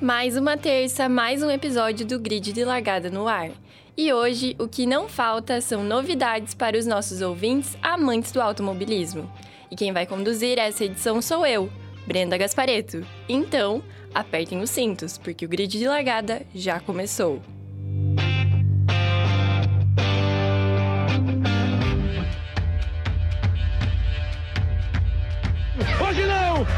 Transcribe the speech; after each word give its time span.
Mais 0.00 0.36
uma 0.36 0.56
terça, 0.56 1.08
mais 1.08 1.42
um 1.42 1.50
episódio 1.50 2.04
do 2.04 2.18
Grid 2.18 2.52
de 2.52 2.64
Largada 2.64 3.08
no 3.08 3.26
Ar. 3.26 3.50
E 3.96 4.12
hoje, 4.12 4.54
o 4.58 4.68
que 4.68 4.84
não 4.84 5.08
falta 5.08 5.60
são 5.60 5.82
novidades 5.82 6.52
para 6.52 6.76
os 6.76 6.84
nossos 6.84 7.22
ouvintes 7.22 7.76
amantes 7.80 8.30
do 8.30 8.40
automobilismo. 8.42 9.30
E 9.70 9.76
quem 9.76 9.92
vai 9.92 10.04
conduzir 10.04 10.58
essa 10.58 10.84
edição 10.84 11.22
sou 11.22 11.46
eu, 11.46 11.70
Brenda 12.06 12.36
Gaspareto. 12.36 13.06
Então, 13.28 13.82
apertem 14.14 14.60
os 14.60 14.70
cintos, 14.70 15.16
porque 15.16 15.46
o 15.46 15.48
grid 15.48 15.78
de 15.78 15.88
largada 15.88 16.42
já 16.54 16.80
começou. 16.80 17.40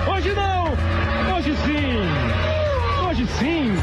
Hoje 0.08 0.32
não! 0.34 0.66
Hoje 1.36 1.56
sim! 1.64 3.06
Hoje 3.08 3.26
sim! 3.38 3.74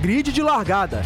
Grid 0.00 0.32
de 0.32 0.42
largada. 0.42 1.02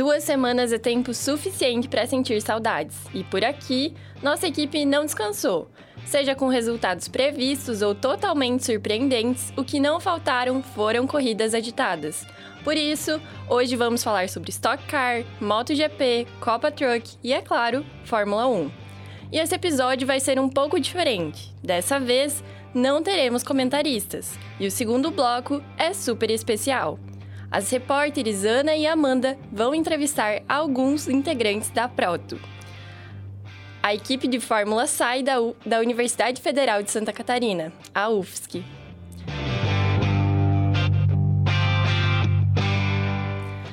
Duas 0.00 0.24
semanas 0.24 0.72
é 0.72 0.78
tempo 0.78 1.12
suficiente 1.12 1.86
para 1.86 2.06
sentir 2.06 2.40
saudades, 2.40 2.96
e 3.12 3.22
por 3.22 3.44
aqui, 3.44 3.92
nossa 4.22 4.46
equipe 4.46 4.86
não 4.86 5.04
descansou. 5.04 5.70
Seja 6.06 6.34
com 6.34 6.48
resultados 6.48 7.06
previstos 7.06 7.82
ou 7.82 7.94
totalmente 7.94 8.64
surpreendentes, 8.64 9.52
o 9.58 9.62
que 9.62 9.78
não 9.78 10.00
faltaram 10.00 10.62
foram 10.62 11.06
corridas 11.06 11.52
agitadas. 11.52 12.26
Por 12.64 12.78
isso, 12.78 13.20
hoje 13.46 13.76
vamos 13.76 14.02
falar 14.02 14.30
sobre 14.30 14.48
Stock 14.48 14.82
Car, 14.86 15.22
MotoGP, 15.38 16.26
Copa 16.40 16.70
Truck 16.70 17.18
e, 17.22 17.34
é 17.34 17.42
claro, 17.42 17.84
Fórmula 18.06 18.48
1. 18.48 18.70
E 19.30 19.38
esse 19.38 19.54
episódio 19.54 20.06
vai 20.06 20.18
ser 20.18 20.40
um 20.40 20.48
pouco 20.48 20.80
diferente. 20.80 21.54
Dessa 21.62 22.00
vez, 22.00 22.42
não 22.72 23.02
teremos 23.02 23.42
comentaristas, 23.42 24.38
e 24.58 24.66
o 24.66 24.70
segundo 24.70 25.10
bloco 25.10 25.62
é 25.76 25.92
super 25.92 26.30
especial. 26.30 26.98
As 27.50 27.68
repórteres 27.68 28.44
Ana 28.44 28.76
e 28.76 28.86
Amanda 28.86 29.36
vão 29.50 29.74
entrevistar 29.74 30.40
alguns 30.48 31.08
integrantes 31.08 31.68
da 31.70 31.88
Proto. 31.88 32.40
A 33.82 33.92
equipe 33.92 34.28
de 34.28 34.38
Fórmula 34.38 34.86
sai 34.86 35.20
da, 35.24 35.40
U 35.40 35.56
da 35.66 35.80
Universidade 35.80 36.40
Federal 36.40 36.80
de 36.80 36.92
Santa 36.92 37.12
Catarina, 37.12 37.72
a 37.92 38.08
UFSC. 38.08 38.62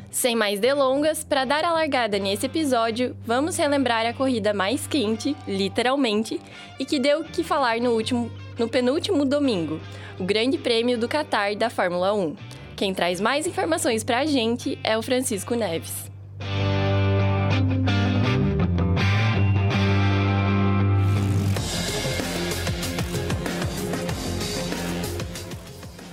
Sem 0.09 0.35
mais 0.35 0.59
delongas, 0.59 1.23
para 1.23 1.45
dar 1.45 1.63
a 1.63 1.71
largada 1.71 2.17
nesse 2.17 2.47
episódio, 2.47 3.15
vamos 3.23 3.57
relembrar 3.57 4.07
a 4.07 4.13
corrida 4.13 4.55
mais 4.55 4.87
quente, 4.87 5.35
literalmente, 5.47 6.41
e 6.79 6.85
que 6.85 6.97
deu 6.97 7.19
o 7.19 7.23
que 7.23 7.43
falar 7.43 7.79
no, 7.79 7.91
último, 7.91 8.31
no 8.57 8.67
penúltimo 8.67 9.23
domingo, 9.23 9.79
o 10.17 10.23
Grande 10.23 10.57
Prêmio 10.57 10.97
do 10.97 11.07
Qatar 11.07 11.55
da 11.55 11.69
Fórmula 11.69 12.11
1. 12.15 12.56
Quem 12.77 12.93
traz 12.93 13.19
mais 13.19 13.47
informações 13.47 14.03
para 14.03 14.19
a 14.19 14.25
gente 14.27 14.77
é 14.83 14.95
o 14.95 15.01
Francisco 15.01 15.55
Neves. 15.55 16.11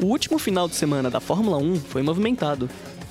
O 0.01 0.07
último 0.07 0.39
final 0.39 0.67
de 0.67 0.75
semana 0.75 1.11
da 1.11 1.21
Fórmula 1.21 1.59
1 1.59 1.81
foi 1.81 2.03
movimentado. 2.03 2.71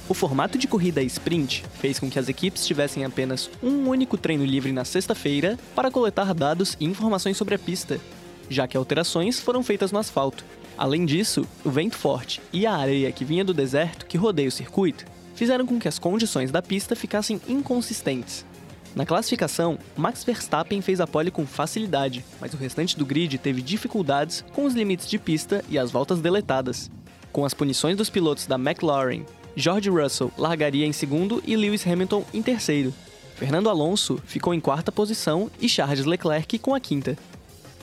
O 0.09 0.15
formato 0.15 0.57
de 0.57 0.67
corrida 0.67 1.03
sprint 1.03 1.63
fez 1.79 1.99
com 1.99 2.09
que 2.09 2.17
as 2.17 2.27
equipes 2.27 2.65
tivessem 2.65 3.05
apenas 3.05 3.51
um 3.61 3.87
único 3.87 4.17
treino 4.17 4.43
livre 4.43 4.71
na 4.71 4.83
sexta-feira 4.83 5.59
para 5.75 5.91
coletar 5.91 6.33
dados 6.33 6.75
e 6.79 6.85
informações 6.85 7.37
sobre 7.37 7.53
a 7.53 7.59
pista, 7.59 8.01
já 8.49 8.67
que 8.67 8.75
alterações 8.75 9.39
foram 9.39 9.61
feitas 9.61 9.91
no 9.91 9.99
asfalto. 9.99 10.43
Além 10.77 11.05
disso, 11.05 11.47
o 11.63 11.69
vento 11.69 11.95
forte 11.95 12.41
e 12.51 12.65
a 12.65 12.75
areia 12.75 13.11
que 13.11 13.23
vinha 13.23 13.45
do 13.45 13.53
deserto 13.53 14.05
que 14.05 14.17
rodeia 14.17 14.47
o 14.47 14.51
circuito 14.51 15.05
fizeram 15.35 15.65
com 15.65 15.79
que 15.79 15.87
as 15.87 15.99
condições 15.99 16.51
da 16.51 16.61
pista 16.61 16.95
ficassem 16.95 17.39
inconsistentes. 17.47 18.45
Na 18.95 19.05
classificação, 19.05 19.79
Max 19.97 20.23
Verstappen 20.23 20.79
fez 20.81 21.01
a 21.01 21.07
pole 21.07 21.31
com 21.31 21.47
facilidade, 21.47 22.23
mas 22.39 22.53
o 22.53 22.57
restante 22.57 22.97
do 22.97 23.05
grid 23.05 23.37
teve 23.39 23.61
dificuldades 23.61 24.45
com 24.53 24.65
os 24.65 24.73
limites 24.73 25.09
de 25.09 25.17
pista 25.17 25.63
e 25.67 25.79
as 25.79 25.89
voltas 25.89 26.21
deletadas. 26.21 26.91
Com 27.31 27.43
as 27.43 27.53
punições 27.55 27.97
dos 27.97 28.11
pilotos 28.11 28.45
da 28.45 28.55
McLaren, 28.55 29.25
George 29.55 29.89
Russell 29.89 30.31
largaria 30.37 30.85
em 30.85 30.93
segundo 30.93 31.41
e 31.45 31.55
Lewis 31.55 31.85
Hamilton 31.85 32.23
em 32.31 32.43
terceiro. 32.43 32.93
Fernando 33.35 33.69
Alonso 33.69 34.19
ficou 34.25 34.53
em 34.53 34.59
quarta 34.59 34.91
posição 34.91 35.49
e 35.59 35.67
Charles 35.67 36.05
Leclerc 36.05 36.59
com 36.59 36.75
a 36.75 36.79
quinta. 36.79 37.17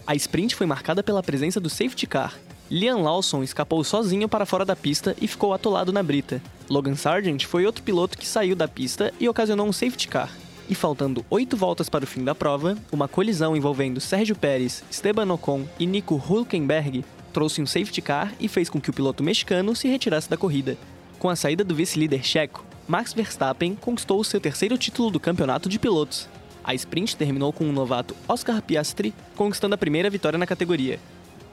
A 0.07 0.15
sprint 0.15 0.55
foi 0.55 0.67
marcada 0.67 1.03
pela 1.03 1.23
presença 1.23 1.59
do 1.59 1.69
safety 1.69 2.07
car, 2.07 2.39
Liam 2.71 3.03
Lawson 3.03 3.43
escapou 3.43 3.83
sozinho 3.83 4.29
para 4.29 4.47
fora 4.47 4.65
da 4.65 4.77
pista 4.77 5.17
e 5.21 5.27
ficou 5.27 5.53
atolado 5.53 5.93
na 5.93 6.05
brita. 6.05 6.41
Logan 6.69 6.95
Sargent 6.95 7.45
foi 7.45 7.67
outro 7.67 7.83
piloto 7.83 8.17
que 8.17 8.25
saiu 8.27 8.55
da 8.55 8.69
pista 8.69 9.13
e 9.19 9.29
ocasionou 9.29 9.67
um 9.67 9.73
safety 9.73 10.07
car. 10.07 10.31
E 10.69 10.75
faltando 10.77 11.27
oito 11.29 11.57
voltas 11.57 11.89
para 11.89 12.05
o 12.05 12.07
fim 12.07 12.23
da 12.23 12.33
prova, 12.33 12.79
uma 12.93 13.09
colisão 13.09 13.57
envolvendo 13.57 14.01
Sérgio 14.01 14.37
Pérez, 14.37 14.85
Esteban 14.89 15.33
Ocon 15.33 15.67
e 15.81 15.87
Nico 15.87 16.15
Hulkenberg 16.15 17.05
trouxe 17.33 17.61
um 17.61 17.67
safety 17.67 18.01
car 18.01 18.33
e 18.39 18.47
fez 18.47 18.71
com 18.71 18.81
que 18.81 18.91
o 18.91 18.93
piloto 18.93 19.25
mexicano 19.25 19.75
se 19.75 19.89
retirasse 19.89 20.31
da 20.31 20.37
corrida. 20.37 20.79
Com 21.19 21.29
a 21.29 21.35
saída 21.35 21.65
do 21.65 21.75
vice-líder 21.75 22.25
checo, 22.25 22.65
Max 22.87 23.13
Verstappen 23.13 23.75
conquistou 23.75 24.21
o 24.21 24.25
seu 24.25 24.41
terceiro 24.41 24.79
título 24.79 25.11
do 25.11 25.19
campeonato 25.19 25.69
de 25.69 25.77
pilotos. 25.77 26.29
A 26.63 26.73
sprint 26.73 27.17
terminou 27.17 27.53
com 27.53 27.69
o 27.69 27.73
novato 27.73 28.15
Oscar 28.29 28.63
Piastri 28.63 29.13
conquistando 29.35 29.75
a 29.75 29.79
primeira 29.79 30.09
vitória 30.09 30.39
na 30.39 30.47
categoria. 30.47 31.01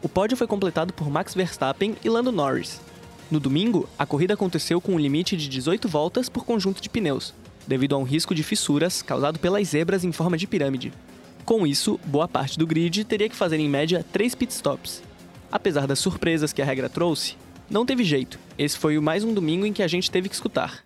O 0.07 0.09
pódio 0.09 0.37
foi 0.37 0.47
completado 0.47 0.93
por 0.93 1.09
Max 1.09 1.33
Verstappen 1.33 1.97
e 2.01 2.07
Lando 2.07 2.31
Norris. 2.31 2.79
No 3.29 3.41
domingo, 3.41 3.89
a 3.99 4.05
corrida 4.05 4.35
aconteceu 4.35 4.79
com 4.79 4.93
um 4.93 4.97
limite 4.97 5.35
de 5.35 5.49
18 5.49 5.85
voltas 5.85 6.29
por 6.29 6.45
conjunto 6.45 6.81
de 6.81 6.89
pneus, 6.89 7.33
devido 7.67 7.93
a 7.93 7.97
um 7.97 8.03
risco 8.03 8.33
de 8.33 8.41
fissuras 8.41 9.01
causado 9.01 9.37
pelas 9.37 9.67
zebras 9.67 10.05
em 10.05 10.13
forma 10.13 10.37
de 10.37 10.47
pirâmide. 10.47 10.93
Com 11.43 11.67
isso, 11.67 11.99
boa 12.05 12.25
parte 12.25 12.57
do 12.57 12.65
grid 12.65 13.03
teria 13.03 13.27
que 13.27 13.35
fazer 13.35 13.59
em 13.59 13.67
média 13.67 14.05
3 14.13 14.33
pitstops. 14.33 15.03
Apesar 15.51 15.85
das 15.85 15.99
surpresas 15.99 16.53
que 16.53 16.61
a 16.61 16.65
regra 16.65 16.87
trouxe, 16.87 17.35
não 17.69 17.85
teve 17.85 18.05
jeito. 18.05 18.39
Esse 18.57 18.77
foi 18.77 18.97
mais 19.01 19.25
um 19.25 19.33
domingo 19.33 19.65
em 19.65 19.73
que 19.73 19.83
a 19.83 19.89
gente 19.89 20.09
teve 20.09 20.29
que 20.29 20.35
escutar. 20.35 20.85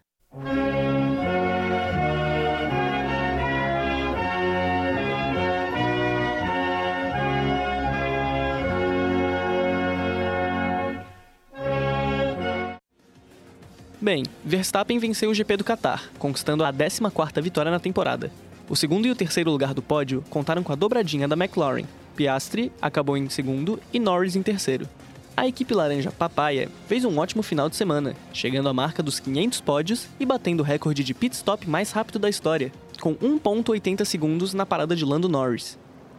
Bem, 14.01 14.23
Verstappen 14.43 14.97
venceu 14.97 15.29
o 15.29 15.33
GP 15.33 15.57
do 15.57 15.63
Qatar, 15.63 16.09
conquistando 16.17 16.65
a 16.65 16.73
14ª 16.73 17.39
vitória 17.39 17.69
na 17.69 17.79
temporada. 17.79 18.31
O 18.67 18.75
segundo 18.75 19.05
e 19.05 19.11
o 19.11 19.15
terceiro 19.15 19.51
lugar 19.51 19.75
do 19.75 19.81
pódio 19.83 20.23
contaram 20.27 20.63
com 20.63 20.73
a 20.73 20.75
dobradinha 20.75 21.27
da 21.27 21.35
McLaren. 21.35 21.85
Piastri 22.15 22.71
acabou 22.81 23.15
em 23.15 23.29
segundo 23.29 23.79
e 23.93 23.99
Norris 23.99 24.35
em 24.35 24.41
terceiro. 24.41 24.89
A 25.37 25.47
equipe 25.47 25.75
laranja 25.75 26.11
Papaya 26.11 26.67
fez 26.87 27.05
um 27.05 27.15
ótimo 27.19 27.43
final 27.43 27.69
de 27.69 27.75
semana, 27.75 28.15
chegando 28.33 28.69
à 28.69 28.73
marca 28.73 29.03
dos 29.03 29.19
500 29.19 29.61
pódios 29.61 30.07
e 30.19 30.25
batendo 30.25 30.61
o 30.61 30.65
recorde 30.65 31.03
de 31.03 31.13
pit 31.13 31.35
stop 31.35 31.69
mais 31.69 31.91
rápido 31.91 32.17
da 32.17 32.27
história, 32.27 32.71
com 32.99 33.13
1.80 33.13 34.03
segundos 34.03 34.51
na 34.55 34.65
parada 34.65 34.95
de 34.95 35.05
Lando 35.05 35.29
Norris. 35.29 35.77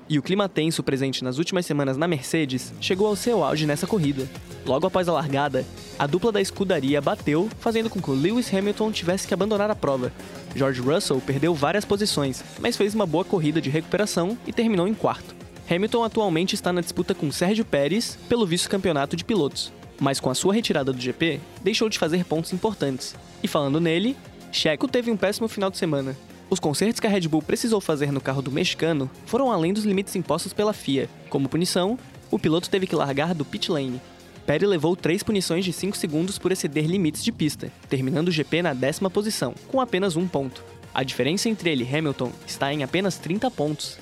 E 0.09 0.19
o 0.19 0.23
clima 0.23 0.49
tenso 0.49 0.83
presente 0.83 1.23
nas 1.23 1.39
últimas 1.39 1.65
semanas 1.65 1.97
na 1.97 2.09
Mercedes 2.09 2.73
chegou 2.81 3.07
ao 3.07 3.17
seu 3.17 3.43
auge 3.43 3.67
nessa 3.67 3.87
corrida. 3.87 4.29
Logo 4.67 4.87
após 4.87 5.09
a 5.09 5.13
largada, 5.13 5.65
a 5.99 6.07
dupla 6.07 6.33
da 6.33 6.41
escudaria 6.41 7.01
bateu, 7.01 7.49
fazendo 7.61 7.89
com 7.89 8.01
que 8.01 8.11
o 8.11 8.15
Lewis 8.15 8.53
Hamilton 8.53 8.93
tivesse 8.93 9.27
que 9.27 9.35
abandonar 9.35 9.71
a 9.71 9.75
prova. 9.75 10.13
George 10.55 10.81
Russell 10.81 11.21
perdeu 11.21 11.55
várias 11.55 11.85
posições, 11.85 12.45
mas 12.61 12.77
fez 12.77 12.95
uma 12.95 13.07
boa 13.07 13.25
corrida 13.25 13.61
de 13.61 13.71
recuperação 13.71 14.37
e 14.47 14.53
terminou 14.53 14.87
em 14.87 14.95
quarto. 14.95 15.35
Hamilton 15.71 16.05
atualmente 16.05 16.55
está 16.55 16.73
na 16.73 16.81
disputa 16.81 17.15
com 17.15 17.33
Sérgio 17.33 17.65
Pérez 17.65 18.19
pelo 18.29 18.47
vice-campeonato 18.47 19.17
de 19.17 19.25
pilotos, 19.25 19.73
mas 19.99 20.21
com 20.21 20.29
a 20.29 20.35
sua 20.35 20.53
retirada 20.53 20.93
do 20.93 21.01
GP, 21.01 21.41
deixou 21.63 21.89
de 21.89 21.99
fazer 21.99 22.25
pontos 22.25 22.53
importantes. 22.53 23.15
E 23.43 23.49
falando 23.49 23.81
nele, 23.81 24.17
Checo 24.51 24.87
teve 24.87 25.11
um 25.11 25.17
péssimo 25.17 25.49
final 25.49 25.71
de 25.71 25.79
semana, 25.79 26.17
os 26.53 26.61
consertos 26.61 27.01
que 27.01 27.07
a 27.07 27.11
Red 27.11 27.29
Bull 27.29 27.41
precisou 27.41 27.81
fazer 27.81 28.13
no 28.13 28.21
carro 28.21 28.43
do 28.43 28.53
mexicano 28.53 29.11
foram 29.25 29.51
além 29.51 29.73
dos 29.73 29.87
limites 29.87 30.15
impostos 30.15 30.53
pela 30.53 30.75
FIA. 30.75 31.09
Como 31.31 31.49
punição, 31.49 31.99
o 32.31 32.39
piloto 32.39 32.69
teve 32.69 32.87
que 32.87 32.95
largar 32.95 33.35
do 33.35 33.43
pit 33.43 33.73
lane. 33.73 33.99
Perry 34.45 34.67
levou 34.67 34.95
três 34.95 35.23
punições 35.23 35.65
de 35.65 35.73
5 35.73 35.97
segundos 35.97 36.39
por 36.39 36.53
exceder 36.53 36.85
limites 36.85 37.25
de 37.25 37.33
pista, 37.33 37.73
terminando 37.89 38.29
o 38.29 38.31
GP 38.31 38.61
na 38.61 38.75
décima 38.75 39.09
posição, 39.09 39.55
com 39.67 39.81
apenas 39.81 40.15
um 40.15 40.29
ponto. 40.29 40.63
A 40.93 41.03
diferença 41.03 41.49
entre 41.49 41.71
ele 41.71 41.89
e 41.91 41.97
Hamilton 41.97 42.31
está 42.47 42.71
em 42.71 42.83
apenas 42.83 43.17
30 43.17 43.51
pontos. 43.51 43.97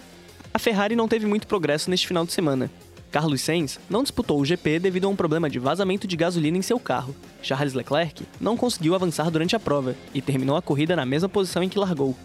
A 0.53 0.59
Ferrari 0.59 0.97
não 0.97 1.07
teve 1.07 1.27
muito 1.27 1.47
progresso 1.47 1.89
neste 1.89 2.09
final 2.09 2.27
de 2.27 2.33
semana. 2.33 2.69
Carlos 3.13 3.43
Sainz 3.43 3.79
não 3.89 4.03
disputou 4.03 4.41
o 4.41 4.45
GP 4.45 4.81
devido 4.81 5.05
a 5.05 5.09
um 5.09 5.15
problema 5.15 5.49
de 5.49 5.61
vazamento 5.61 6.05
de 6.05 6.17
gasolina 6.17 6.59
em 6.59 6.63
seu 6.63 6.81
carro. 6.81 7.15
Charles 7.43 7.75
Leclerc 7.75 8.25
não 8.41 8.57
conseguiu 8.57 8.97
avançar 8.97 9.31
durante 9.31 9.55
a 9.55 9.61
prova 9.61 9.95
e 10.13 10.21
terminou 10.21 10.57
a 10.57 10.63
corrida 10.63 10.97
na 10.97 11.07
mesma 11.07 11.29
posição 11.29 11.63
em 11.63 11.69
que 11.69 11.79
largou. 11.79 12.17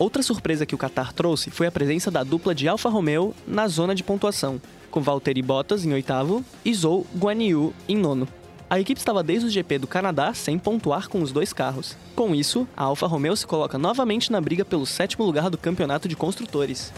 Outra 0.00 0.22
surpresa 0.22 0.64
que 0.64 0.74
o 0.74 0.78
Qatar 0.78 1.12
trouxe 1.12 1.50
foi 1.50 1.66
a 1.66 1.70
presença 1.70 2.10
da 2.10 2.24
dupla 2.24 2.54
de 2.54 2.66
Alfa 2.66 2.88
Romeo 2.88 3.34
na 3.46 3.68
zona 3.68 3.94
de 3.94 4.02
pontuação, 4.02 4.58
com 4.90 5.02
Valtteri 5.02 5.42
Bottas 5.42 5.84
em 5.84 5.92
oitavo 5.92 6.42
e 6.64 6.72
Zhou 6.72 7.06
Guanyu 7.14 7.74
em 7.86 7.98
nono. 7.98 8.26
A 8.70 8.80
equipe 8.80 8.98
estava 8.98 9.22
desde 9.22 9.46
o 9.46 9.50
GP 9.50 9.80
do 9.80 9.86
Canadá 9.86 10.32
sem 10.32 10.58
pontuar 10.58 11.06
com 11.06 11.20
os 11.20 11.32
dois 11.32 11.52
carros. 11.52 11.98
Com 12.16 12.34
isso, 12.34 12.66
a 12.74 12.84
Alfa 12.84 13.06
Romeo 13.06 13.36
se 13.36 13.46
coloca 13.46 13.76
novamente 13.76 14.32
na 14.32 14.40
briga 14.40 14.64
pelo 14.64 14.86
sétimo 14.86 15.26
lugar 15.26 15.50
do 15.50 15.58
campeonato 15.58 16.08
de 16.08 16.16
construtores. 16.16 16.94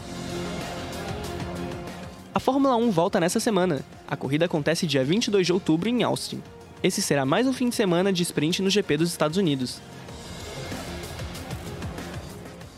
A 2.33 2.39
Fórmula 2.39 2.77
1 2.77 2.89
volta 2.93 3.19
nessa 3.19 3.41
semana. 3.41 3.85
A 4.07 4.15
corrida 4.15 4.45
acontece 4.45 4.87
dia 4.87 5.05
22 5.05 5.45
de 5.45 5.53
outubro 5.53 5.89
em 5.89 6.05
Austin. 6.05 6.41
Esse 6.85 7.03
será 7.03 7.27
mais 7.27 7.49
um 7.49 7.53
fim 7.53 7.69
de 7.69 7.75
semana 7.75 8.13
de 8.13 8.23
sprint 8.23 8.63
no 8.63 8.71
GP 8.71 8.99
dos 8.99 9.11
Estados 9.11 9.39
Unidos. 9.39 9.81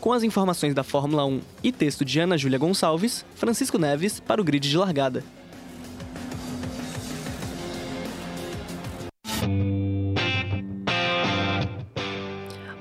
Com 0.05 0.13
as 0.13 0.21
informações 0.21 0.75
da 0.75 0.83
Fórmula 0.83 1.25
1 1.25 1.41
e 1.63 1.71
texto 1.71 2.05
de 2.05 2.19
Ana 2.19 2.37
Júlia 2.37 2.59
Gonçalves, 2.59 3.25
Francisco 3.33 3.79
Neves 3.79 4.19
para 4.19 4.39
o 4.39 4.43
grid 4.43 4.69
de 4.69 4.77
largada. 4.77 5.23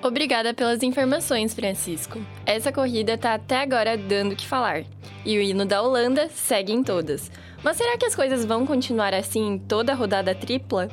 Obrigada 0.02 0.52
pelas 0.52 0.82
informações, 0.82 1.54
Francisco. 1.54 2.20
Essa 2.44 2.70
corrida 2.70 3.16
tá 3.16 3.32
até 3.32 3.62
agora 3.62 3.96
dando 3.96 4.32
o 4.32 4.36
que 4.36 4.46
falar. 4.46 4.84
E 5.24 5.38
o 5.38 5.40
hino 5.40 5.64
da 5.64 5.80
Holanda 5.80 6.28
segue 6.28 6.74
em 6.74 6.82
todas. 6.82 7.32
Mas 7.62 7.78
será 7.78 7.96
que 7.96 8.04
as 8.04 8.14
coisas 8.14 8.44
vão 8.44 8.66
continuar 8.66 9.14
assim 9.14 9.48
em 9.48 9.58
toda 9.58 9.92
a 9.92 9.94
rodada 9.94 10.34
tripla? 10.34 10.90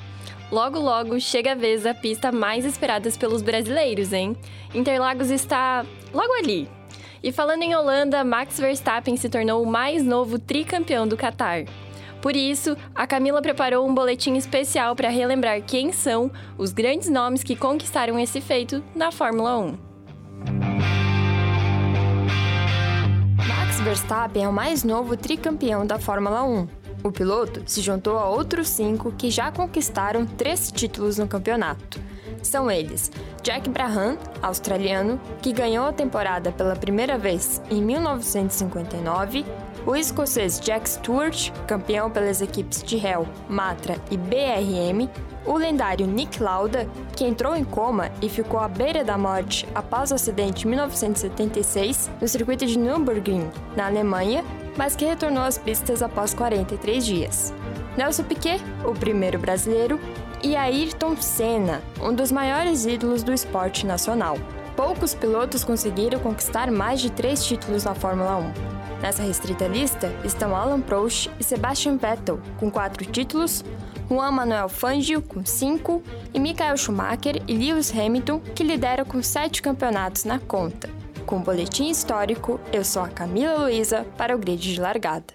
Logo, 0.50 0.80
logo 0.80 1.20
chega 1.20 1.52
a 1.52 1.56
vez 1.56 1.84
da 1.84 1.94
pista 1.94 2.32
mais 2.32 2.64
esperada 2.64 3.10
pelos 3.20 3.42
brasileiros, 3.42 4.14
hein? 4.14 4.38
Interlagos 4.74 5.30
está 5.30 5.86
logo 6.14 6.34
ali. 6.34 6.70
E 7.24 7.32
falando 7.32 7.62
em 7.62 7.76
Holanda, 7.76 8.24
Max 8.24 8.60
Verstappen 8.60 9.16
se 9.16 9.30
tornou 9.30 9.62
o 9.62 9.68
mais 9.68 10.04
novo 10.04 10.40
tricampeão 10.40 11.08
do 11.08 11.16
Qatar. 11.16 11.66
Por 12.22 12.36
isso, 12.36 12.78
a 12.94 13.08
Camila 13.08 13.42
preparou 13.42 13.88
um 13.88 13.94
boletim 13.94 14.36
especial 14.36 14.96
para 14.96 15.10
relembrar 15.10 15.62
quem 15.64 15.92
são 15.92 16.32
os 16.58 16.72
grandes 16.72 17.10
nomes 17.10 17.44
que 17.44 17.56
conquistaram 17.56 18.20
esse 18.20 18.40
feito 18.40 18.84
na 18.96 19.12
Fórmula 19.12 19.58
1. 19.58 19.78
Max 23.48 23.80
Verstappen 23.82 24.44
é 24.44 24.48
o 24.48 24.54
mais 24.54 24.84
novo 24.84 25.18
tricampeão 25.18 25.86
da 25.86 25.98
Fórmula 25.98 26.44
1. 26.44 26.68
O 27.04 27.12
piloto 27.12 27.64
se 27.66 27.82
juntou 27.82 28.20
a 28.20 28.30
outros 28.30 28.70
cinco 28.70 29.12
que 29.12 29.32
já 29.32 29.52
conquistaram 29.52 30.26
três 30.26 30.72
títulos 30.72 31.18
no 31.18 31.28
campeonato. 31.28 32.00
São 32.42 32.70
eles. 32.70 33.12
Jack 33.44 33.70
Brabham, 33.70 34.18
australiano, 34.42 35.20
que 35.42 35.54
ganhou 35.54 35.86
a 35.86 35.94
temporada 35.94 36.52
pela 36.52 36.76
primeira 36.76 37.18
vez 37.18 37.62
em 37.70 37.82
1959, 37.82 39.46
o 39.86 39.96
escocês 39.96 40.60
Jack 40.60 40.90
Stewart, 40.90 41.52
campeão 41.68 42.10
pelas 42.10 42.42
equipes 42.42 42.84
de 42.84 42.98
Hell, 42.98 43.28
Matra 43.50 43.96
e 44.12 44.18
BRM, 44.18 45.10
o 45.46 45.58
lendário 45.58 46.06
Nick 46.06 46.42
Lauda, 46.42 46.88
que 47.16 47.26
entrou 47.26 47.56
em 47.56 47.64
coma 47.64 48.12
e 48.22 48.30
ficou 48.30 48.60
à 48.60 48.68
beira 48.68 49.04
da 49.04 49.18
morte 49.18 49.68
após 49.74 50.12
o 50.12 50.16
acidente 50.16 50.66
em 50.66 50.70
1976 50.70 52.12
no 52.22 52.28
circuito 52.28 52.66
de 52.66 52.78
Nürburgring, 52.78 53.50
na 53.76 53.88
Alemanha, 53.88 54.44
mas 54.78 54.96
que 54.96 55.06
retornou 55.06 55.44
às 55.44 55.58
pistas 55.58 56.04
após 56.04 56.34
43 56.34 57.06
dias. 57.06 57.54
Nelson 57.98 58.24
Piquet, 58.24 58.62
o 58.86 58.94
primeiro 58.94 59.38
brasileiro, 59.38 60.00
e 60.44 60.56
Ayrton 60.56 61.16
Senna, 61.18 61.82
um 62.02 62.14
dos 62.14 62.32
maiores 62.32 62.86
ídolos 62.86 63.24
do 63.24 63.34
esporte 63.34 63.86
nacional. 63.86 64.38
Poucos 64.76 65.14
pilotos 65.14 65.64
conseguiram 65.64 66.20
conquistar 66.20 66.72
mais 66.72 67.00
de 67.02 67.12
três 67.12 67.46
títulos 67.46 67.84
na 67.84 67.94
Fórmula 67.94 68.38
1. 68.38 69.02
Nessa 69.02 69.24
restrita 69.24 69.68
lista 69.68 70.14
estão 70.24 70.56
Alan 70.56 70.80
Prost 70.82 71.30
e 71.40 71.44
Sebastian 71.44 71.98
Vettel, 71.98 72.40
com 72.60 72.70
quatro 72.70 73.06
títulos, 73.06 73.64
Juan 74.10 74.32
Manuel 74.32 74.70
Fangio, 74.70 75.22
com 75.22 75.46
cinco, 75.46 76.04
e 76.34 76.40
Michael 76.40 76.78
Schumacher 76.78 77.42
e 77.48 77.54
Lewis 77.54 77.92
Hamilton, 77.92 78.40
que 78.40 78.64
lideram 78.64 79.06
com 79.06 79.22
sete 79.24 79.62
campeonatos 79.62 80.26
na 80.26 80.40
conta. 80.40 80.90
Com 81.26 81.38
o 81.38 81.40
boletim 81.40 81.90
histórico, 81.90 82.60
eu 82.74 82.84
sou 82.84 83.02
a 83.02 83.08
Camila 83.08 83.58
Luiza 83.60 84.06
para 84.18 84.36
o 84.36 84.40
grid 84.40 84.74
de 84.74 84.80
largada. 84.80 85.34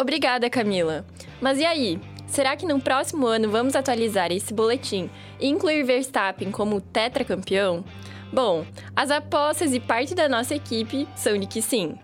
Obrigada, 0.00 0.48
Camila. 0.48 1.04
Mas 1.42 1.58
e 1.58 1.66
aí? 1.66 2.00
Será 2.26 2.56
que 2.56 2.64
no 2.64 2.80
próximo 2.80 3.26
ano 3.26 3.50
vamos 3.50 3.76
atualizar 3.76 4.32
esse 4.32 4.54
boletim 4.54 5.10
e 5.38 5.46
incluir 5.46 5.82
Verstappen 5.82 6.50
como 6.50 6.80
tetracampeão? 6.80 7.84
Bom, 8.32 8.64
as 8.96 9.10
apostas 9.10 9.74
e 9.74 9.78
parte 9.78 10.14
da 10.14 10.26
nossa 10.26 10.54
equipe 10.54 11.06
são 11.14 11.36
de 11.36 11.46
que 11.46 11.60
sim. 11.60 11.98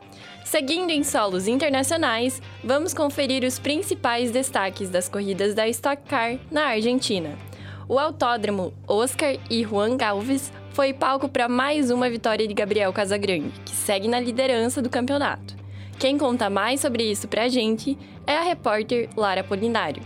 Seguindo 0.44 0.90
em 0.90 1.02
solos 1.02 1.48
internacionais, 1.48 2.42
vamos 2.62 2.92
conferir 2.92 3.44
os 3.44 3.58
principais 3.58 4.30
destaques 4.30 4.90
das 4.90 5.08
corridas 5.08 5.54
da 5.54 5.66
Stock 5.66 6.02
Car 6.06 6.36
na 6.50 6.66
Argentina. 6.66 7.38
O 7.88 7.98
autódromo 7.98 8.74
Oscar 8.86 9.38
e 9.48 9.64
Juan 9.64 9.96
Galvez 9.96 10.52
foi 10.72 10.92
palco 10.92 11.30
para 11.30 11.48
mais 11.48 11.90
uma 11.90 12.10
vitória 12.10 12.46
de 12.46 12.52
Gabriel 12.52 12.92
Casagrande, 12.92 13.58
que 13.64 13.74
segue 13.74 14.06
na 14.06 14.20
liderança 14.20 14.82
do 14.82 14.90
campeonato. 14.90 15.56
Quem 15.98 16.18
conta 16.18 16.50
mais 16.50 16.80
sobre 16.80 17.10
isso 17.10 17.26
pra 17.26 17.48
gente 17.48 17.98
é 18.26 18.36
a 18.36 18.42
repórter 18.42 19.08
Lara 19.16 19.42
Polinário. 19.42 20.02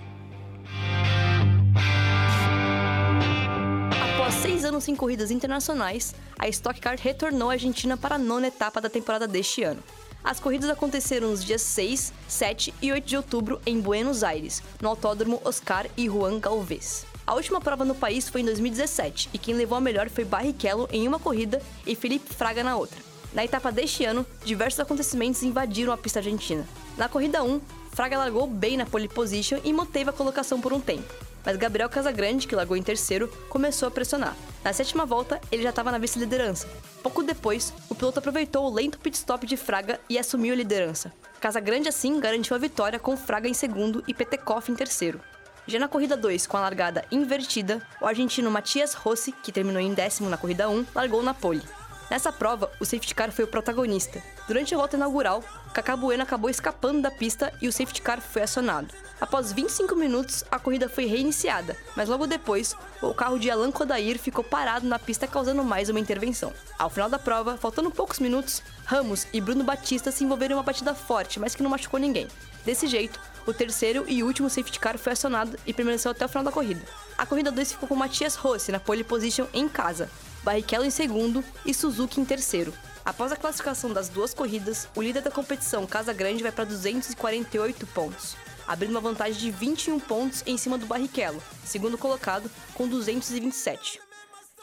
seis 4.40 4.64
anos 4.64 4.84
sem 4.84 4.94
corridas 4.94 5.30
internacionais, 5.32 6.14
a 6.38 6.46
Stock 6.48 6.80
Car 6.80 6.96
retornou 6.96 7.50
à 7.50 7.54
Argentina 7.54 7.96
para 7.96 8.14
a 8.14 8.18
nona 8.18 8.46
etapa 8.46 8.80
da 8.80 8.88
temporada 8.88 9.26
deste 9.26 9.64
ano. 9.64 9.82
As 10.22 10.38
corridas 10.38 10.70
aconteceram 10.70 11.30
nos 11.30 11.44
dias 11.44 11.62
6, 11.62 12.12
7 12.28 12.74
e 12.80 12.92
8 12.92 13.04
de 13.04 13.16
outubro 13.16 13.60
em 13.66 13.80
Buenos 13.80 14.22
Aires, 14.22 14.62
no 14.80 14.88
Autódromo 14.88 15.40
Oscar 15.44 15.86
e 15.96 16.06
Juan 16.06 16.38
Galvez. 16.38 17.04
A 17.26 17.34
última 17.34 17.60
prova 17.60 17.84
no 17.84 17.94
país 17.94 18.28
foi 18.28 18.42
em 18.42 18.44
2017 18.44 19.30
e 19.32 19.38
quem 19.38 19.54
levou 19.54 19.76
a 19.76 19.80
melhor 19.80 20.08
foi 20.08 20.24
Barrichello 20.24 20.88
em 20.92 21.08
uma 21.08 21.18
corrida 21.18 21.60
e 21.86 21.96
Felipe 21.96 22.32
Fraga 22.32 22.62
na 22.62 22.76
outra. 22.76 23.09
Na 23.32 23.44
etapa 23.44 23.70
deste 23.70 24.04
ano, 24.04 24.26
diversos 24.44 24.80
acontecimentos 24.80 25.42
invadiram 25.42 25.92
a 25.92 25.98
pista 25.98 26.18
argentina. 26.18 26.66
Na 26.96 27.08
corrida 27.08 27.42
1, 27.42 27.60
Fraga 27.92 28.18
largou 28.18 28.46
bem 28.46 28.76
na 28.76 28.86
pole 28.86 29.08
position 29.08 29.58
e 29.64 29.72
manteve 29.72 30.10
a 30.10 30.12
colocação 30.12 30.60
por 30.60 30.72
um 30.72 30.80
tempo 30.80 31.30
mas 31.44 31.56
Gabriel 31.56 31.88
Casagrande, 31.88 32.46
que 32.46 32.54
largou 32.54 32.76
em 32.76 32.82
terceiro, 32.82 33.28
começou 33.48 33.88
a 33.88 33.90
pressionar. 33.90 34.36
Na 34.62 34.72
sétima 34.72 35.06
volta, 35.06 35.40
ele 35.50 35.62
já 35.62 35.70
estava 35.70 35.90
na 35.90 35.98
vice-liderança. 35.98 36.68
Pouco 37.02 37.22
depois, 37.22 37.72
o 37.88 37.94
piloto 37.94 38.18
aproveitou 38.18 38.66
o 38.66 38.74
lento 38.74 38.98
pit 38.98 39.16
stop 39.16 39.46
de 39.46 39.56
Fraga 39.56 39.98
e 40.08 40.18
assumiu 40.18 40.52
a 40.52 40.56
liderança. 40.56 41.12
Casagrande, 41.40 41.88
assim, 41.88 42.20
garantiu 42.20 42.54
a 42.54 42.58
vitória 42.58 42.98
com 42.98 43.16
Fraga 43.16 43.48
em 43.48 43.54
segundo 43.54 44.04
e 44.06 44.12
Petekoff 44.12 44.70
em 44.70 44.74
terceiro. 44.74 45.20
Já 45.66 45.78
na 45.78 45.88
corrida 45.88 46.16
2, 46.16 46.46
com 46.46 46.56
a 46.56 46.60
largada 46.60 47.04
invertida, 47.10 47.86
o 48.00 48.06
argentino 48.06 48.50
Matias 48.50 48.92
Rossi, 48.92 49.32
que 49.32 49.52
terminou 49.52 49.80
em 49.80 49.94
décimo 49.94 50.28
na 50.28 50.36
corrida 50.36 50.68
1, 50.68 50.86
largou 50.94 51.22
na 51.22 51.32
pole. 51.32 51.62
Nessa 52.10 52.32
prova, 52.32 52.68
o 52.80 52.84
safety 52.84 53.14
car 53.14 53.30
foi 53.30 53.44
o 53.44 53.48
protagonista. 53.48 54.20
Durante 54.48 54.74
a 54.74 54.76
volta 54.76 54.96
inaugural, 54.96 55.44
Cacá 55.72 55.94
Bueno 55.94 56.24
acabou 56.24 56.50
escapando 56.50 57.00
da 57.00 57.10
pista 57.10 57.52
e 57.62 57.68
o 57.68 57.72
safety 57.72 58.02
car 58.02 58.20
foi 58.20 58.42
acionado. 58.42 58.92
Após 59.20 59.52
25 59.52 59.94
minutos, 59.94 60.44
a 60.50 60.58
corrida 60.58 60.88
foi 60.88 61.04
reiniciada, 61.04 61.76
mas 61.94 62.08
logo 62.08 62.26
depois, 62.26 62.74
o 63.00 63.14
carro 63.14 63.38
de 63.38 63.48
Alan 63.48 63.70
Kodair 63.70 64.18
ficou 64.18 64.42
parado 64.42 64.88
na 64.88 64.98
pista 64.98 65.28
causando 65.28 65.62
mais 65.62 65.88
uma 65.88 66.00
intervenção. 66.00 66.52
Ao 66.76 66.90
final 66.90 67.08
da 67.08 67.18
prova, 67.18 67.56
faltando 67.56 67.92
poucos 67.92 68.18
minutos, 68.18 68.60
Ramos 68.84 69.28
e 69.32 69.40
Bruno 69.40 69.62
Batista 69.62 70.10
se 70.10 70.24
envolveram 70.24 70.56
em 70.56 70.58
uma 70.58 70.64
batida 70.64 70.94
forte, 70.96 71.38
mas 71.38 71.54
que 71.54 71.62
não 71.62 71.70
machucou 71.70 72.00
ninguém. 72.00 72.26
Desse 72.64 72.88
jeito, 72.88 73.20
o 73.46 73.54
terceiro 73.54 74.04
e 74.08 74.24
último 74.24 74.50
safety 74.50 74.80
car 74.80 74.98
foi 74.98 75.12
acionado 75.12 75.56
e 75.64 75.72
permaneceu 75.72 76.10
até 76.10 76.24
o 76.24 76.28
final 76.28 76.42
da 76.42 76.50
corrida. 76.50 76.82
A 77.16 77.24
corrida 77.24 77.52
2 77.52 77.72
ficou 77.72 77.88
com 77.88 77.94
Matias 77.94 78.34
Rossi 78.34 78.72
na 78.72 78.80
pole 78.80 79.04
position 79.04 79.46
em 79.52 79.68
casa, 79.68 80.10
Barrichello 80.42 80.84
em 80.84 80.90
segundo 80.90 81.44
e 81.64 81.74
Suzuki 81.74 82.20
em 82.20 82.24
terceiro. 82.24 82.72
Após 83.04 83.32
a 83.32 83.36
classificação 83.36 83.92
das 83.92 84.08
duas 84.08 84.34
corridas, 84.34 84.88
o 84.94 85.02
líder 85.02 85.22
da 85.22 85.30
competição, 85.30 85.86
Casa 85.86 86.12
Grande, 86.12 86.42
vai 86.42 86.52
para 86.52 86.64
248 86.64 87.86
pontos, 87.88 88.36
abrindo 88.66 88.90
uma 88.90 89.00
vantagem 89.00 89.40
de 89.40 89.50
21 89.50 89.98
pontos 89.98 90.42
em 90.46 90.56
cima 90.56 90.76
do 90.76 90.86
Barrichello, 90.86 91.42
segundo 91.64 91.96
colocado, 91.96 92.50
com 92.74 92.86
227. 92.86 94.09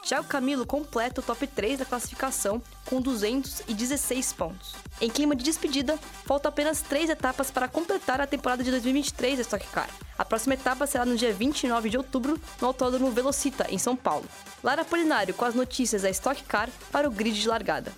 Já 0.08 0.22
o 0.22 0.24
Camilo 0.24 0.66
completa 0.66 1.20
o 1.20 1.24
top 1.24 1.46
3 1.46 1.80
da 1.80 1.86
classificação 1.86 2.62
com 2.86 3.02
216 3.02 4.32
pontos. 4.32 4.74
Em 5.02 5.10
clima 5.10 5.36
de 5.36 5.44
despedida, 5.44 6.00
faltam 6.26 6.48
apenas 6.48 6.82
três 6.82 7.10
etapas 7.10 7.52
para 7.52 7.68
completar 7.68 8.22
a 8.22 8.26
temporada 8.26 8.64
de 8.64 8.72
2023 8.72 9.36
da 9.36 9.42
Stock 9.42 9.68
Car. 9.68 9.90
A 10.18 10.24
próxima 10.24 10.54
etapa 10.54 10.88
será 10.88 11.06
no 11.06 11.18
dia 11.18 11.34
29 11.34 11.90
de 11.90 11.98
outubro, 11.98 12.40
no 12.62 12.68
Autódromo 12.68 13.12
Velocita, 13.12 13.68
em 13.70 13.78
São 13.78 13.98
Paulo. 13.98 14.24
Lara 14.64 14.86
Polinário 14.86 15.34
com 15.34 15.44
as 15.44 15.54
notícias 15.54 16.04
da 16.04 16.10
Stock 16.10 16.42
Car 16.46 16.70
para 16.90 17.06
o 17.06 17.12
grid 17.12 17.38
de 17.42 17.48
largada. 17.50 17.92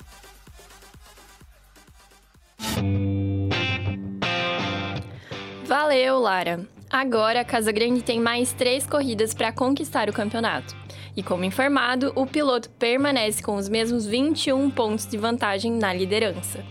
Valeu, 5.64 6.18
Lara! 6.18 6.68
Agora, 6.90 7.42
a 7.42 7.46
Casa 7.46 7.72
Grande 7.72 8.02
tem 8.02 8.20
mais 8.20 8.52
três 8.52 8.88
corridas 8.88 9.32
para 9.32 9.52
conquistar 9.52 10.10
o 10.10 10.14
campeonato. 10.14 10.76
E 11.20 11.24
como 11.24 11.44
informado, 11.44 12.14
o 12.16 12.26
piloto 12.26 12.70
permanece 12.70 13.44
com 13.44 13.58
os 13.58 13.68
mesmos 13.68 14.08
21 14.08 14.70
pontos 14.70 15.06
de 15.06 15.18
vantagem 15.18 15.70
na 15.70 15.92
liderança. 15.92 16.64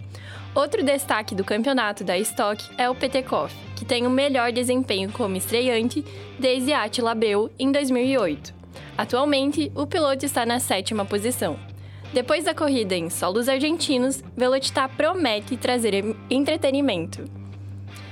Outro 0.54 0.82
destaque 0.82 1.34
do 1.34 1.44
campeonato 1.44 2.02
da 2.02 2.16
Stock 2.16 2.64
é 2.78 2.88
o 2.88 2.94
Petekoff, 2.94 3.54
que 3.76 3.84
tem 3.84 4.06
o 4.06 4.10
melhor 4.10 4.50
desempenho 4.50 5.12
como 5.12 5.36
estreante 5.36 6.02
desde 6.38 6.72
Attila 6.72 7.10
Abreu 7.10 7.50
em 7.58 7.70
2008. 7.70 8.54
Atualmente, 8.96 9.70
o 9.74 9.86
piloto 9.86 10.24
está 10.24 10.46
na 10.46 10.58
sétima 10.58 11.04
posição. 11.04 11.58
Depois 12.14 12.44
da 12.44 12.54
corrida 12.54 12.96
em 12.96 13.10
solos 13.10 13.50
argentinos, 13.50 14.24
Velocitar 14.34 14.88
promete 14.96 15.58
trazer 15.58 15.92
entretenimento. 16.30 17.22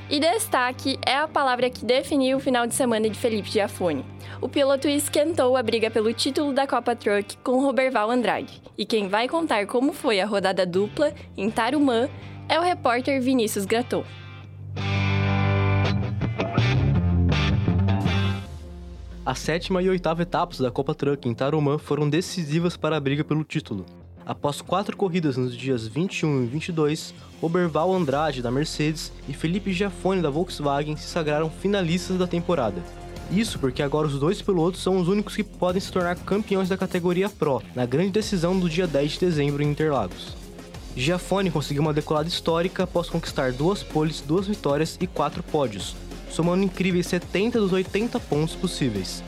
E 0.08 0.20
destaque 0.20 0.96
é 1.04 1.16
a 1.16 1.26
palavra 1.26 1.68
que 1.68 1.84
definiu 1.84 2.36
o 2.36 2.40
final 2.40 2.64
de 2.64 2.76
semana 2.76 3.10
de 3.10 3.18
Felipe 3.18 3.50
Giafone. 3.50 4.04
O 4.40 4.48
piloto 4.48 4.86
esquentou 4.86 5.56
a 5.56 5.62
briga 5.64 5.90
pelo 5.90 6.12
título 6.12 6.52
da 6.52 6.64
Copa 6.64 6.94
Truck 6.94 7.36
com 7.38 7.60
Roberval 7.60 8.12
Andrade. 8.12 8.62
E 8.78 8.86
quem 8.86 9.08
vai 9.08 9.28
contar 9.28 9.66
como 9.66 9.92
foi 9.92 10.20
a 10.20 10.26
rodada 10.26 10.64
dupla 10.64 11.12
em 11.36 11.50
Tarumã 11.50 12.08
é 12.48 12.56
o 12.56 12.62
repórter 12.62 13.20
Vinícius 13.20 13.64
Graton. 13.64 14.04
A 19.24 19.34
sétima 19.34 19.82
e 19.82 19.88
oitava 19.88 20.22
etapas 20.22 20.58
da 20.58 20.70
Copa 20.70 20.94
Truck 20.94 21.28
em 21.28 21.34
Tarumã 21.34 21.78
foram 21.78 22.08
decisivas 22.08 22.76
para 22.76 22.96
a 22.96 23.00
briga 23.00 23.24
pelo 23.24 23.42
título. 23.42 23.84
Após 24.26 24.60
quatro 24.60 24.96
corridas 24.96 25.36
nos 25.36 25.56
dias 25.56 25.86
21 25.86 26.42
e 26.42 26.46
22, 26.48 27.14
Oberval 27.40 27.94
Andrade 27.94 28.42
da 28.42 28.50
Mercedes 28.50 29.12
e 29.28 29.32
Felipe 29.32 29.72
Giafone 29.72 30.20
da 30.20 30.28
Volkswagen 30.28 30.96
se 30.96 31.06
sagraram 31.06 31.48
finalistas 31.48 32.18
da 32.18 32.26
temporada. 32.26 32.82
Isso 33.30 33.56
porque 33.56 33.84
agora 33.84 34.08
os 34.08 34.18
dois 34.18 34.42
pilotos 34.42 34.82
são 34.82 34.98
os 34.98 35.06
únicos 35.06 35.36
que 35.36 35.44
podem 35.44 35.80
se 35.80 35.92
tornar 35.92 36.16
campeões 36.16 36.68
da 36.68 36.76
categoria 36.76 37.28
Pro, 37.28 37.62
na 37.72 37.86
grande 37.86 38.10
decisão 38.10 38.58
do 38.58 38.68
dia 38.68 38.88
10 38.88 39.12
de 39.12 39.20
dezembro 39.20 39.62
em 39.62 39.70
Interlagos. 39.70 40.36
Giafone 40.96 41.48
conseguiu 41.48 41.82
uma 41.82 41.94
decolada 41.94 42.28
histórica 42.28 42.82
após 42.82 43.08
conquistar 43.08 43.52
duas 43.52 43.84
poles, 43.84 44.20
duas 44.20 44.48
vitórias 44.48 44.98
e 45.00 45.06
quatro 45.06 45.40
pódios, 45.44 45.94
somando 46.30 46.64
incríveis 46.64 47.06
70 47.06 47.60
dos 47.60 47.72
80 47.72 48.18
pontos 48.18 48.56
possíveis. 48.56 49.22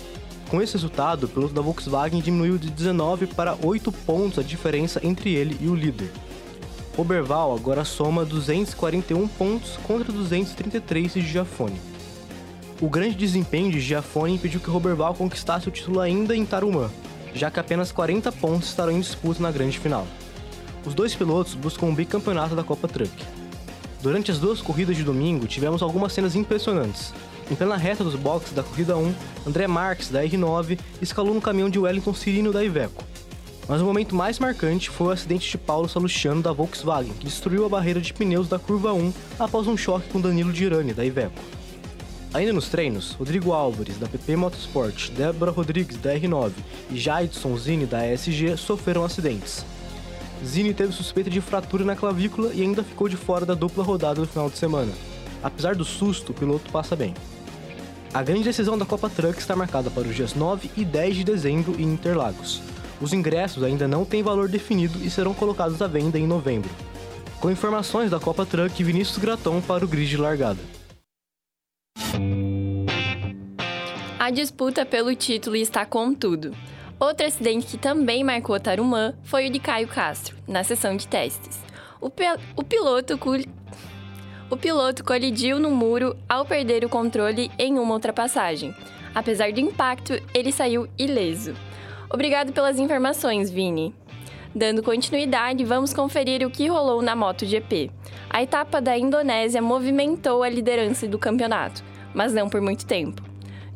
Com 0.48 0.62
esse 0.62 0.72
resultado, 0.72 1.24
o 1.24 1.28
piloto 1.28 1.52
da 1.52 1.60
Volkswagen 1.60 2.22
diminuiu 2.22 2.56
de 2.56 2.70
19 2.70 3.26
para 3.26 3.56
8 3.62 3.92
pontos 3.92 4.38
a 4.38 4.42
diferença 4.42 4.98
entre 5.04 5.34
ele 5.34 5.58
e 5.60 5.68
o 5.68 5.74
líder. 5.74 6.10
Oberval 6.96 7.54
agora 7.54 7.84
soma 7.84 8.24
241 8.24 9.28
pontos 9.28 9.78
contra 9.82 10.10
233 10.10 11.12
de 11.12 11.20
Giafone. 11.20 11.78
O 12.80 12.88
grande 12.88 13.14
desempenho 13.14 13.70
de 13.70 13.78
Giafone 13.78 14.34
impediu 14.34 14.58
que 14.58 14.70
Roberval 14.70 15.14
conquistasse 15.14 15.68
o 15.68 15.70
título 15.70 16.00
ainda 16.00 16.34
em 16.34 16.46
Tarumã, 16.46 16.90
já 17.34 17.50
que 17.50 17.60
apenas 17.60 17.92
40 17.92 18.32
pontos 18.32 18.68
estarão 18.68 18.92
em 18.92 19.00
disputa 19.00 19.42
na 19.42 19.50
grande 19.50 19.78
final. 19.78 20.06
Os 20.84 20.94
dois 20.94 21.14
pilotos 21.14 21.54
buscam 21.54 21.86
um 21.86 21.94
bicampeonato 21.94 22.56
da 22.56 22.64
Copa 22.64 22.88
Truck. 22.88 23.12
Durante 24.00 24.30
as 24.30 24.38
duas 24.38 24.62
corridas 24.62 24.96
de 24.96 25.04
domingo, 25.04 25.46
tivemos 25.46 25.82
algumas 25.82 26.12
cenas 26.12 26.34
impressionantes, 26.34 27.12
em 27.50 27.54
plena 27.54 27.76
reta 27.76 28.04
dos 28.04 28.14
boxes 28.14 28.52
da 28.52 28.62
corrida 28.62 28.96
1, 28.96 29.14
André 29.46 29.66
Marques, 29.66 30.08
da 30.08 30.22
R9, 30.22 30.78
escalou 31.00 31.34
no 31.34 31.40
caminhão 31.40 31.70
de 31.70 31.78
Wellington 31.78 32.14
Cirino 32.14 32.52
da 32.52 32.64
Iveco. 32.64 33.04
Mas 33.68 33.82
o 33.82 33.84
momento 33.84 34.14
mais 34.14 34.38
marcante 34.38 34.88
foi 34.88 35.08
o 35.08 35.10
acidente 35.10 35.50
de 35.50 35.58
Paulo 35.58 35.88
Salustiano 35.88 36.42
da 36.42 36.52
Volkswagen, 36.52 37.12
que 37.12 37.26
destruiu 37.26 37.66
a 37.66 37.68
barreira 37.68 38.00
de 38.00 38.14
pneus 38.14 38.48
da 38.48 38.58
curva 38.58 38.92
1 38.92 39.12
após 39.38 39.66
um 39.66 39.76
choque 39.76 40.08
com 40.08 40.20
Danilo 40.20 40.54
Girani, 40.54 40.94
da 40.94 41.04
Iveco. 41.04 41.38
Ainda 42.32 42.52
nos 42.52 42.68
treinos, 42.68 43.12
Rodrigo 43.12 43.52
Álvares, 43.52 43.96
da 43.96 44.06
PP 44.06 44.36
Motorsport, 44.36 45.10
Débora 45.10 45.50
Rodrigues, 45.50 45.96
da 45.96 46.14
R9 46.14 46.52
e 46.90 46.98
Jaidson 46.98 47.56
Zini, 47.56 47.86
da 47.86 48.06
ESG, 48.06 48.56
sofreram 48.56 49.04
acidentes. 49.04 49.64
Zini 50.44 50.72
teve 50.72 50.92
suspeita 50.92 51.28
de 51.28 51.40
fratura 51.40 51.84
na 51.84 51.96
clavícula 51.96 52.52
e 52.54 52.62
ainda 52.62 52.84
ficou 52.84 53.08
de 53.08 53.16
fora 53.16 53.44
da 53.44 53.54
dupla 53.54 53.82
rodada 53.82 54.20
do 54.20 54.26
final 54.26 54.48
de 54.48 54.58
semana. 54.58 54.92
Apesar 55.42 55.74
do 55.74 55.84
susto, 55.84 56.32
o 56.32 56.34
piloto 56.34 56.70
passa 56.70 56.94
bem. 56.94 57.14
A 58.12 58.22
grande 58.22 58.44
decisão 58.44 58.78
da 58.78 58.86
Copa 58.86 59.10
Truck 59.10 59.38
está 59.38 59.54
marcada 59.54 59.90
para 59.90 60.08
os 60.08 60.16
dias 60.16 60.34
9 60.34 60.70
e 60.76 60.84
10 60.84 61.16
de 61.16 61.24
dezembro 61.24 61.78
em 61.78 61.92
Interlagos. 61.92 62.62
Os 63.02 63.12
ingressos 63.12 63.62
ainda 63.62 63.86
não 63.86 64.04
têm 64.04 64.22
valor 64.22 64.48
definido 64.48 64.98
e 65.04 65.10
serão 65.10 65.34
colocados 65.34 65.82
à 65.82 65.86
venda 65.86 66.18
em 66.18 66.26
novembro. 66.26 66.70
Com 67.38 67.50
informações 67.50 68.10
da 68.10 68.18
Copa 68.18 68.46
Truck, 68.46 68.82
Vinícius 68.82 69.18
Graton 69.18 69.60
para 69.60 69.84
o 69.84 69.88
grid 69.88 70.08
de 70.08 70.16
largada. 70.16 70.58
A 74.18 74.30
disputa 74.30 74.86
pelo 74.86 75.14
título 75.14 75.54
está 75.54 75.84
com 75.84 76.14
tudo. 76.14 76.54
Outro 76.98 77.26
acidente 77.26 77.66
que 77.66 77.78
também 77.78 78.24
marcou 78.24 78.58
Tarumã 78.58 79.14
foi 79.22 79.48
o 79.48 79.52
de 79.52 79.60
Caio 79.60 79.86
Castro, 79.86 80.34
na 80.48 80.64
sessão 80.64 80.96
de 80.96 81.06
testes. 81.06 81.60
O, 82.00 82.10
o 82.56 82.64
piloto 82.64 83.18
o 84.50 84.56
piloto 84.56 85.04
colidiu 85.04 85.58
no 85.58 85.70
muro 85.70 86.16
ao 86.28 86.44
perder 86.44 86.84
o 86.84 86.88
controle 86.88 87.50
em 87.58 87.78
uma 87.78 87.94
ultrapassagem. 87.94 88.74
Apesar 89.14 89.52
do 89.52 89.60
impacto, 89.60 90.20
ele 90.32 90.52
saiu 90.52 90.88
ileso. 90.98 91.54
Obrigado 92.10 92.52
pelas 92.52 92.78
informações, 92.78 93.50
Vini. 93.50 93.94
Dando 94.54 94.82
continuidade, 94.82 95.64
vamos 95.64 95.92
conferir 95.92 96.46
o 96.46 96.50
que 96.50 96.66
rolou 96.66 97.02
na 97.02 97.14
MotoGP. 97.14 97.90
A 98.30 98.42
etapa 98.42 98.80
da 98.80 98.96
Indonésia 98.96 99.60
movimentou 99.60 100.42
a 100.42 100.48
liderança 100.48 101.06
do 101.06 101.18
campeonato, 101.18 101.84
mas 102.14 102.32
não 102.32 102.48
por 102.48 102.60
muito 102.60 102.86
tempo. 102.86 103.22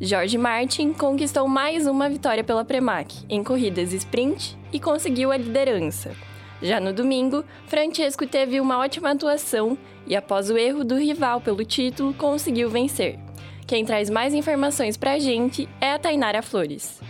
Jorge 0.01 0.39
Martin 0.39 0.93
conquistou 0.93 1.47
mais 1.47 1.87
uma 1.87 2.09
vitória 2.09 2.43
pela 2.43 2.65
Premac 2.65 3.15
em 3.29 3.45
corridas 3.45 3.93
sprint 3.93 4.59
e 4.73 4.81
conseguiu 4.81 5.31
a 5.31 5.37
liderança. 5.37 6.13
Já 6.63 6.79
no 6.79 6.93
domingo, 6.93 7.45
Francesco 7.67 8.25
teve 8.25 8.61
uma 8.61 8.79
ótima 8.79 9.11
atuação 9.11 9.77
e, 10.07 10.15
após 10.15 10.49
o 10.49 10.57
erro 10.57 10.85
do 10.85 10.97
rival 10.97 11.41
pelo 11.41 11.65
título, 11.65 12.15
conseguiu 12.15 12.71
vencer. 12.71 13.19
Quem 13.67 13.85
traz 13.85 14.09
mais 14.09 14.33
informações 14.33 14.97
pra 14.97 15.19
gente 15.19 15.69
é 15.81 15.93
a 15.93 15.99
Tainara 15.99 16.41
Flores. 16.41 17.01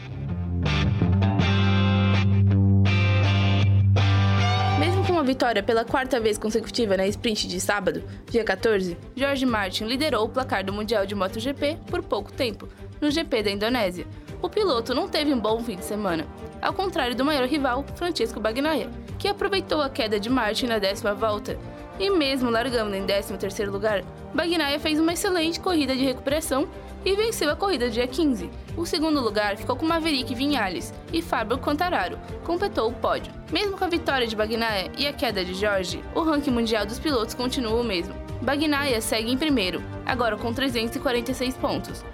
Mesmo 4.81 5.05
com 5.05 5.13
uma 5.13 5.23
vitória 5.23 5.63
pela 5.63 5.85
quarta 5.85 6.19
vez 6.19 6.39
consecutiva 6.39 6.97
na 6.97 7.07
sprint 7.07 7.47
de 7.47 7.61
sábado, 7.61 8.03
dia 8.31 8.45
14, 8.45 8.97
George 9.15 9.45
Martin 9.45 9.85
liderou 9.85 10.25
o 10.25 10.29
placar 10.31 10.65
do 10.65 10.73
Mundial 10.73 11.05
de 11.05 11.15
MotoGP 11.15 11.79
por 11.91 12.03
pouco 12.03 12.33
tempo, 12.33 12.69
no 13.03 13.11
GP 13.11 13.43
da 13.43 13.51
Indonésia. 13.51 14.07
O 14.41 14.49
piloto 14.49 14.95
não 14.95 15.09
teve 15.09 15.33
um 15.33 15.39
bom 15.39 15.61
fim 15.61 15.77
de 15.77 15.85
semana, 15.85 16.27
ao 16.63 16.73
contrário 16.73 17.17
do 17.17 17.25
maior 17.25 17.49
rival, 17.49 17.85
Francesco 17.97 18.39
Bagnaia, 18.39 18.89
que 19.23 19.29
aproveitou 19.29 19.81
a 19.81 19.89
queda 19.89 20.19
de 20.19 20.29
Martin 20.29 20.67
na 20.67 20.81
décima 20.81 21.15
volta. 21.15 21.57
E 21.97 22.11
mesmo 22.11 22.51
largando 22.51 22.97
em 22.97 23.07
13º 23.07 23.71
lugar, 23.71 24.03
Bagnaia 24.35 24.81
fez 24.81 24.99
uma 24.99 25.13
excelente 25.13 25.61
corrida 25.61 25.95
de 25.95 26.05
recuperação 26.05 26.67
e 27.05 27.15
venceu 27.15 27.49
a 27.49 27.55
corrida 27.55 27.89
dia 27.89 28.09
15. 28.09 28.51
O 28.77 28.85
segundo 28.85 29.21
lugar 29.21 29.57
ficou 29.57 29.77
com 29.77 29.87
Maverick 29.87 30.35
Vinhales 30.35 30.93
e 31.13 31.23
Fábio 31.23 31.57
Cantararo, 31.59 32.19
completou 32.43 32.89
o 32.89 32.93
pódio. 32.93 33.33
Mesmo 33.53 33.79
com 33.79 33.85
a 33.85 33.89
vitória 33.89 34.27
de 34.27 34.35
Bagnaia 34.35 34.91
e 34.99 35.07
a 35.07 35.13
queda 35.13 35.45
de 35.45 35.55
Jorge, 35.55 36.03
o 36.17 36.23
ranking 36.23 36.51
mundial 36.51 36.85
dos 36.85 36.99
pilotos 36.99 37.35
continua 37.37 37.81
o 37.81 37.85
mesmo. 37.85 38.17
Bagnaia 38.41 39.01
segue 39.01 39.31
em 39.31 39.39
primeiro, 39.39 39.81
agora 40.05 40.37
com 40.37 40.53
346 40.53 41.57
pontos. 41.59 42.05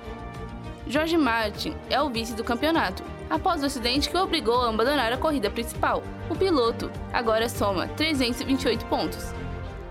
Jorge 0.86 1.16
Martin 1.16 1.74
é 1.88 2.02
o 2.02 2.10
vice 2.10 2.34
do 2.34 2.44
campeonato, 2.44 3.02
após 3.30 3.62
o 3.62 3.66
acidente 3.66 4.08
que 4.08 4.16
o 4.16 4.22
obrigou 4.22 4.62
a 4.62 4.68
abandonar 4.68 5.12
a 5.12 5.16
corrida 5.16 5.50
principal. 5.50 6.02
O 6.30 6.36
piloto 6.36 6.90
agora 7.12 7.48
soma 7.48 7.88
328 7.88 8.84
pontos. 8.86 9.32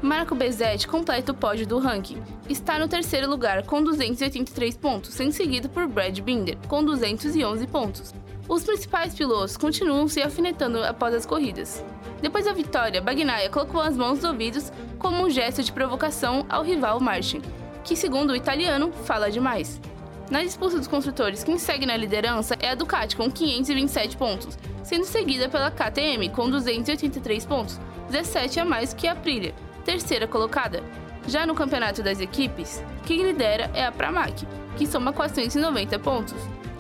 Marco 0.02 0.36
Bezzetti 0.36 0.88
completa 0.88 1.32
o 1.32 1.36
pódio 1.36 1.66
do 1.66 1.80
ranking. 1.80 2.22
Está 2.48 2.78
no 2.78 2.88
terceiro 2.88 3.30
lugar 3.30 3.64
com 3.64 3.84
283 3.84 4.78
pontos, 4.78 5.14
sendo 5.14 5.32
seguido 5.32 5.70
por 5.70 5.88
Brad 5.88 6.20
Binder 6.20 6.58
com 6.68 6.84
211 6.84 7.66
pontos. 7.68 8.14
Os 8.48 8.64
principais 8.64 9.14
pilotos 9.14 9.58
continuam 9.58 10.08
se 10.08 10.22
alfinetando 10.22 10.84
após 10.84 11.14
as 11.14 11.26
corridas. 11.26 11.84
Depois 12.22 12.46
da 12.46 12.54
vitória, 12.54 13.02
Bagnaia 13.02 13.50
colocou 13.50 13.82
as 13.82 13.98
mãos 13.98 14.20
nos 14.20 14.24
ouvidos 14.24 14.72
como 14.98 15.26
um 15.26 15.30
gesto 15.30 15.62
de 15.62 15.72
provocação 15.72 16.46
ao 16.48 16.64
rival 16.64 17.00
Martin, 17.00 17.42
que, 17.84 17.96
segundo 17.96 18.32
o 18.32 18.36
italiano, 18.36 18.92
fala 19.04 19.30
demais. 19.30 19.82
Na 20.30 20.44
disputa 20.44 20.78
dos 20.78 20.88
construtores, 20.88 21.42
quem 21.42 21.58
segue 21.58 21.86
na 21.86 21.96
liderança 21.96 22.58
é 22.60 22.72
a 22.72 22.76
Ducati 22.76 23.16
com 23.16 23.32
527 23.32 24.18
pontos, 24.18 24.58
sendo 24.84 25.06
seguida 25.06 25.48
pela 25.48 25.72
KTM 25.72 26.30
com 26.30 26.50
283 26.50 27.46
pontos, 27.46 27.80
17 28.10 28.60
a 28.60 28.66
mais 28.66 28.94
que 28.94 29.08
a 29.08 29.14
Aprilia, 29.14 29.54
terceira 29.86 30.28
colocada. 30.28 30.84
Já 31.28 31.46
no 31.46 31.56
campeonato 31.56 32.04
das 32.04 32.20
equipes, 32.20 32.84
quem 33.06 33.24
lidera 33.24 33.72
é 33.74 33.86
a 33.86 33.92
Pramac, 33.92 34.46
que 34.76 34.86
soma 34.86 35.14
490 35.14 35.98
pontos. 36.00 36.36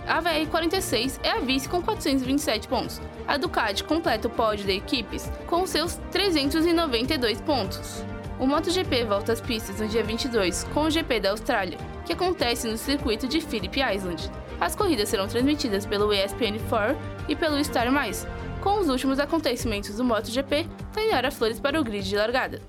A 0.05 0.21
VR46 0.21 1.19
é 1.23 1.31
a 1.31 1.39
vice 1.39 1.69
com 1.69 1.81
427 1.81 2.67
pontos. 2.67 3.01
A 3.25 3.37
Ducati 3.37 3.83
completa 3.83 4.27
o 4.27 4.31
pódio 4.31 4.65
de 4.65 4.73
equipes 4.73 5.31
com 5.47 5.65
seus 5.65 5.95
392 6.11 7.39
pontos. 7.41 8.03
O 8.39 8.45
MotoGP 8.45 9.05
volta 9.05 9.31
às 9.31 9.41
pistas 9.41 9.79
no 9.79 9.87
dia 9.87 10.03
22 10.03 10.65
com 10.73 10.83
o 10.83 10.89
GP 10.89 11.19
da 11.19 11.31
Austrália, 11.31 11.77
que 12.07 12.13
acontece 12.13 12.69
no 12.69 12.77
circuito 12.77 13.27
de 13.27 13.41
Phillip 13.41 13.81
Island. 13.81 14.31
As 14.61 14.73
corridas 14.73 15.09
serão 15.09 15.27
transmitidas 15.27 15.85
pelo 15.85 16.07
ESPN4 16.07 16.95
e 17.27 17.35
pelo 17.35 17.61
Star+. 17.63 17.87
Com 18.61 18.79
os 18.79 18.87
últimos 18.87 19.19
acontecimentos 19.19 19.97
do 19.97 20.05
MotoGP, 20.05 20.65
Tainara 20.93 21.29
Flores 21.29 21.59
para 21.59 21.79
o 21.79 21.83
grid 21.83 22.07
de 22.07 22.15
largada. 22.15 22.61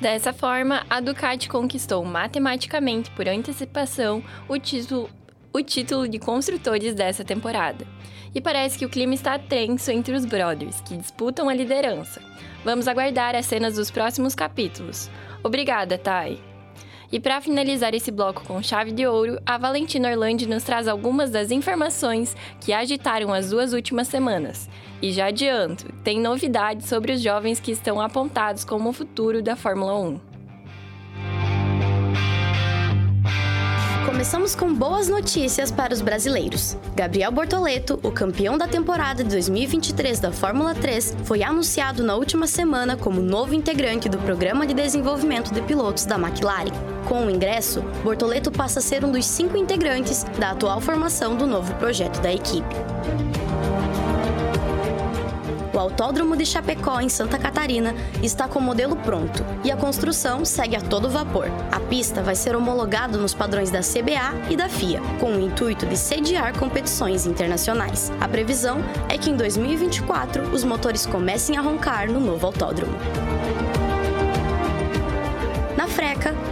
Dessa 0.00 0.32
forma, 0.32 0.86
a 0.88 1.00
Ducati 1.00 1.48
conquistou 1.48 2.04
matematicamente 2.04 3.10
por 3.10 3.28
antecipação 3.28 4.22
o 4.48 4.56
título, 4.56 5.10
o 5.52 5.62
título 5.62 6.08
de 6.08 6.18
construtores 6.18 6.94
dessa 6.94 7.24
temporada. 7.24 7.86
E 8.34 8.40
parece 8.40 8.78
que 8.78 8.84
o 8.84 8.88
clima 8.88 9.14
está 9.14 9.38
tenso 9.38 9.90
entre 9.90 10.14
os 10.14 10.24
brothers, 10.24 10.80
que 10.82 10.96
disputam 10.96 11.48
a 11.48 11.54
liderança. 11.54 12.20
Vamos 12.64 12.86
aguardar 12.86 13.34
as 13.34 13.46
cenas 13.46 13.76
dos 13.76 13.90
próximos 13.90 14.34
capítulos. 14.34 15.10
Obrigada, 15.42 15.96
Thay! 15.96 16.38
E 17.10 17.18
para 17.18 17.40
finalizar 17.40 17.94
esse 17.94 18.10
bloco 18.10 18.44
com 18.44 18.62
chave 18.62 18.92
de 18.92 19.06
ouro, 19.06 19.40
a 19.46 19.56
Valentina 19.56 20.10
Orlandi 20.10 20.46
nos 20.46 20.62
traz 20.62 20.86
algumas 20.86 21.30
das 21.30 21.50
informações 21.50 22.36
que 22.60 22.72
agitaram 22.72 23.32
as 23.32 23.48
duas 23.48 23.72
últimas 23.72 24.08
semanas. 24.08 24.68
E 25.00 25.10
já 25.10 25.26
adianto, 25.26 25.90
tem 26.04 26.20
novidades 26.20 26.86
sobre 26.86 27.12
os 27.12 27.22
jovens 27.22 27.60
que 27.60 27.72
estão 27.72 27.98
apontados 27.98 28.62
como 28.62 28.90
o 28.90 28.92
futuro 28.92 29.42
da 29.42 29.56
Fórmula 29.56 29.98
1. 29.98 30.27
Começamos 34.08 34.54
com 34.54 34.72
boas 34.72 35.06
notícias 35.06 35.70
para 35.70 35.92
os 35.92 36.00
brasileiros. 36.00 36.78
Gabriel 36.96 37.30
Bortoleto, 37.30 38.00
o 38.02 38.10
campeão 38.10 38.56
da 38.56 38.66
temporada 38.66 39.22
de 39.22 39.28
2023 39.28 40.18
da 40.18 40.32
Fórmula 40.32 40.74
3, 40.74 41.14
foi 41.24 41.42
anunciado 41.42 42.02
na 42.02 42.14
última 42.14 42.46
semana 42.46 42.96
como 42.96 43.20
novo 43.20 43.54
integrante 43.54 44.08
do 44.08 44.16
programa 44.16 44.66
de 44.66 44.72
desenvolvimento 44.72 45.52
de 45.52 45.60
pilotos 45.60 46.06
da 46.06 46.14
McLaren. 46.14 46.72
Com 47.06 47.26
o 47.26 47.30
ingresso, 47.30 47.82
Bortoleto 48.02 48.50
passa 48.50 48.78
a 48.78 48.82
ser 48.82 49.04
um 49.04 49.12
dos 49.12 49.26
cinco 49.26 49.58
integrantes 49.58 50.24
da 50.38 50.52
atual 50.52 50.80
formação 50.80 51.36
do 51.36 51.46
novo 51.46 51.74
projeto 51.74 52.18
da 52.22 52.32
equipe. 52.32 52.74
O 55.72 55.78
Autódromo 55.78 56.36
de 56.36 56.46
Chapecó, 56.46 57.00
em 57.00 57.08
Santa 57.08 57.38
Catarina, 57.38 57.94
está 58.22 58.48
com 58.48 58.58
o 58.58 58.62
modelo 58.62 58.96
pronto 58.96 59.44
e 59.64 59.70
a 59.70 59.76
construção 59.76 60.44
segue 60.44 60.76
a 60.76 60.80
todo 60.80 61.10
vapor. 61.10 61.46
A 61.70 61.80
pista 61.80 62.22
vai 62.22 62.34
ser 62.34 62.56
homologada 62.56 63.18
nos 63.18 63.34
padrões 63.34 63.70
da 63.70 63.80
CBA 63.80 64.50
e 64.50 64.56
da 64.56 64.68
FIA, 64.68 65.00
com 65.20 65.32
o 65.32 65.40
intuito 65.40 65.86
de 65.86 65.96
sediar 65.96 66.58
competições 66.58 67.26
internacionais. 67.26 68.10
A 68.20 68.28
previsão 68.28 68.78
é 69.08 69.18
que 69.18 69.30
em 69.30 69.36
2024 69.36 70.54
os 70.54 70.64
motores 70.64 71.06
comecem 71.06 71.56
a 71.56 71.60
roncar 71.60 72.10
no 72.10 72.20
novo 72.20 72.46
autódromo. 72.46 72.96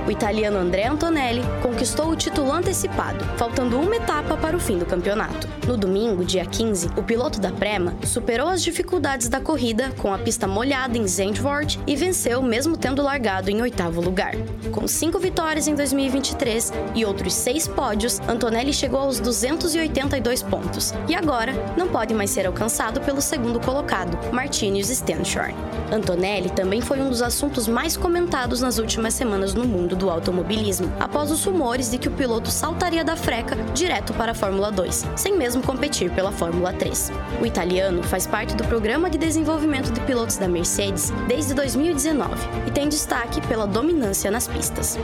O 0.06 0.10
italiano 0.10 0.56
André 0.56 0.86
Antonelli 0.86 1.42
conquistou 1.60 2.10
o 2.10 2.16
título 2.16 2.52
antecipado, 2.52 3.24
faltando 3.36 3.76
uma 3.80 3.96
etapa 3.96 4.36
para 4.36 4.56
o 4.56 4.60
fim 4.60 4.78
do 4.78 4.86
campeonato. 4.86 5.48
No 5.66 5.76
domingo, 5.76 6.24
dia 6.24 6.46
15, 6.46 6.90
o 6.96 7.02
piloto 7.02 7.40
da 7.40 7.50
Prema 7.50 7.92
superou 8.04 8.46
as 8.46 8.62
dificuldades 8.62 9.28
da 9.28 9.40
corrida 9.40 9.90
com 9.98 10.14
a 10.14 10.18
pista 10.18 10.46
molhada 10.46 10.96
em 10.96 11.08
Zandvoort 11.08 11.80
e 11.88 11.96
venceu 11.96 12.40
mesmo 12.40 12.76
tendo 12.76 13.02
largado 13.02 13.50
em 13.50 13.60
oitavo 13.60 14.00
lugar. 14.00 14.34
Com 14.70 14.86
cinco 14.86 15.18
vitórias 15.18 15.66
em 15.66 15.74
2023 15.74 16.72
e 16.94 17.04
outros 17.04 17.34
seis 17.34 17.66
pódios, 17.66 18.20
Antonelli 18.28 18.72
chegou 18.72 19.00
aos 19.00 19.18
282 19.18 20.40
pontos 20.44 20.94
e 21.08 21.16
agora 21.16 21.52
não 21.76 21.88
pode 21.88 22.14
mais 22.14 22.30
ser 22.30 22.46
alcançado 22.46 23.00
pelo 23.00 23.20
segundo 23.20 23.58
colocado, 23.58 24.16
Martinius 24.32 24.86
Stenshorn. 24.86 25.54
Antonelli 25.90 26.50
também 26.50 26.80
foi 26.80 27.00
um 27.00 27.08
dos 27.08 27.22
assuntos 27.22 27.66
mais 27.66 27.96
comentados 27.96 28.60
nas 28.60 28.78
últimas 28.78 29.14
semanas 29.14 29.52
no 29.52 29.64
mundo 29.64 29.95
do 29.96 30.10
automobilismo, 30.10 30.92
após 31.00 31.30
os 31.30 31.44
rumores 31.44 31.90
de 31.90 31.98
que 31.98 32.08
o 32.08 32.12
piloto 32.12 32.50
saltaria 32.50 33.02
da 33.02 33.16
freca 33.16 33.56
direto 33.74 34.12
para 34.12 34.32
a 34.32 34.34
Fórmula 34.34 34.70
2, 34.70 35.06
sem 35.16 35.36
mesmo 35.36 35.62
competir 35.62 36.10
pela 36.10 36.30
Fórmula 36.30 36.72
3. 36.72 37.10
O 37.40 37.46
italiano 37.46 38.02
faz 38.02 38.26
parte 38.26 38.54
do 38.54 38.64
programa 38.64 39.10
de 39.10 39.18
desenvolvimento 39.18 39.90
de 39.90 40.00
pilotos 40.02 40.36
da 40.36 40.46
Mercedes 40.46 41.10
desde 41.26 41.54
2019 41.54 42.34
e 42.66 42.70
tem 42.70 42.88
destaque 42.88 43.40
pela 43.48 43.66
dominância 43.66 44.30
nas 44.30 44.46
pistas. 44.46 44.98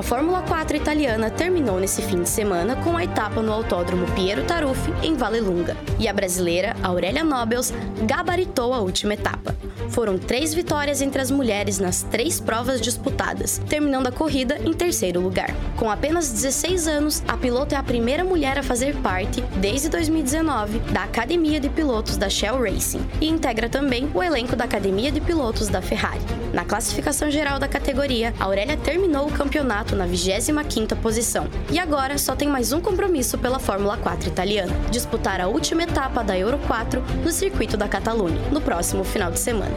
A 0.00 0.02
Fórmula 0.02 0.40
4 0.40 0.78
italiana 0.78 1.28
terminou 1.28 1.78
nesse 1.78 2.00
fim 2.00 2.22
de 2.22 2.28
semana 2.30 2.74
com 2.74 2.96
a 2.96 3.04
etapa 3.04 3.42
no 3.42 3.52
Autódromo 3.52 4.10
Piero 4.14 4.42
Taruffi, 4.44 4.90
em 5.02 5.14
Vallelunga, 5.14 5.76
e 5.98 6.08
a 6.08 6.12
brasileira 6.14 6.74
Aurélia 6.82 7.22
Nobels 7.22 7.70
gabaritou 8.06 8.72
a 8.72 8.78
última 8.78 9.12
etapa. 9.12 9.54
Foram 9.90 10.16
três 10.16 10.54
vitórias 10.54 11.02
entre 11.02 11.20
as 11.20 11.30
mulheres 11.30 11.78
nas 11.78 12.02
três 12.02 12.40
provas 12.40 12.80
disputadas, 12.80 13.60
terminando 13.68 14.06
a 14.06 14.12
corrida 14.12 14.58
em 14.64 14.72
terceiro 14.72 15.20
lugar. 15.20 15.50
Com 15.76 15.90
apenas 15.90 16.32
16 16.32 16.88
anos, 16.88 17.22
a 17.28 17.36
piloto 17.36 17.74
é 17.74 17.78
a 17.78 17.82
primeira 17.82 18.24
mulher 18.24 18.56
a 18.56 18.62
fazer 18.62 18.96
parte, 19.02 19.42
desde 19.56 19.90
2019, 19.90 20.78
da 20.92 21.02
Academia 21.02 21.60
de 21.60 21.68
Pilotos 21.68 22.16
da 22.16 22.30
Shell 22.30 22.62
Racing 22.62 23.06
e 23.20 23.28
integra 23.28 23.68
também 23.68 24.10
o 24.14 24.22
elenco 24.22 24.56
da 24.56 24.64
Academia 24.64 25.12
de 25.12 25.20
Pilotos 25.20 25.68
da 25.68 25.82
Ferrari. 25.82 26.20
Na 26.52 26.64
classificação 26.64 27.30
geral 27.30 27.58
da 27.58 27.68
categoria, 27.68 28.34
Aurélia 28.38 28.76
terminou 28.76 29.28
o 29.28 29.32
campeonato 29.32 29.94
na 29.94 30.06
25ª 30.06 30.96
posição 30.96 31.46
e 31.70 31.78
agora 31.78 32.18
só 32.18 32.34
tem 32.34 32.48
mais 32.48 32.72
um 32.72 32.80
compromisso 32.80 33.38
pela 33.38 33.60
Fórmula 33.60 33.96
4 33.96 34.28
italiana, 34.28 34.72
disputar 34.90 35.40
a 35.40 35.46
última 35.46 35.84
etapa 35.84 36.24
da 36.24 36.36
Euro 36.36 36.58
4 36.66 37.02
no 37.24 37.30
circuito 37.30 37.76
da 37.76 37.88
Catalunha, 37.88 38.40
no 38.50 38.60
próximo 38.60 39.04
final 39.04 39.30
de 39.30 39.38
semana. 39.38 39.74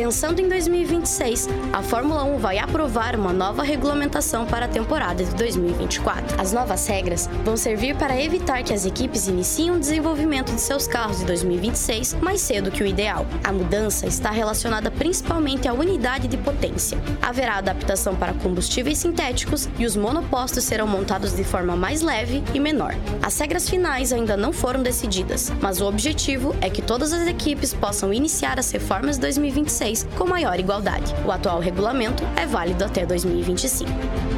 Pensando 0.00 0.40
em 0.40 0.48
2026, 0.48 1.46
a 1.74 1.82
Fórmula 1.82 2.24
1 2.24 2.38
vai 2.38 2.56
aprovar 2.56 3.14
uma 3.14 3.34
nova 3.34 3.62
regulamentação 3.62 4.46
para 4.46 4.64
a 4.64 4.68
temporada 4.68 5.22
de 5.22 5.34
2024. 5.34 6.40
As 6.40 6.54
novas 6.54 6.86
regras 6.86 7.28
vão 7.44 7.54
servir 7.54 7.94
para 7.94 8.18
evitar 8.18 8.62
que 8.62 8.72
as 8.72 8.86
equipes 8.86 9.28
iniciem 9.28 9.72
o 9.72 9.78
desenvolvimento 9.78 10.54
de 10.54 10.60
seus 10.62 10.86
carros 10.86 11.18
de 11.18 11.26
2026 11.26 12.14
mais 12.14 12.40
cedo 12.40 12.70
que 12.70 12.82
o 12.82 12.86
ideal. 12.86 13.26
A 13.44 13.52
mudança 13.52 14.06
está 14.06 14.30
relacionada 14.30 14.90
principalmente 14.90 15.68
à 15.68 15.74
unidade 15.74 16.28
de 16.28 16.38
potência. 16.38 16.96
Haverá 17.20 17.58
adaptação 17.58 18.16
para 18.16 18.32
combustíveis 18.32 18.96
sintéticos 18.96 19.68
e 19.78 19.84
os 19.84 19.96
monopostos 19.96 20.64
serão 20.64 20.86
montados 20.86 21.36
de 21.36 21.44
forma 21.44 21.76
mais 21.76 22.00
leve 22.00 22.42
e 22.54 22.58
menor. 22.58 22.94
As 23.20 23.38
regras 23.38 23.68
finais 23.68 24.14
ainda 24.14 24.34
não 24.34 24.50
foram 24.50 24.82
decididas, 24.82 25.52
mas 25.60 25.78
o 25.82 25.86
objetivo 25.86 26.56
é 26.62 26.70
que 26.70 26.80
todas 26.80 27.12
as 27.12 27.28
equipes 27.28 27.74
possam 27.74 28.14
iniciar 28.14 28.58
as 28.58 28.70
reformas 28.70 29.18
de 29.18 29.26
2026 29.90 30.06
com 30.16 30.26
maior 30.26 30.58
igualdade. 30.58 31.14
O 31.24 31.32
atual 31.32 31.60
regulamento 31.60 32.22
é 32.36 32.46
válido 32.46 32.84
até 32.84 33.04
2025. 33.04 34.29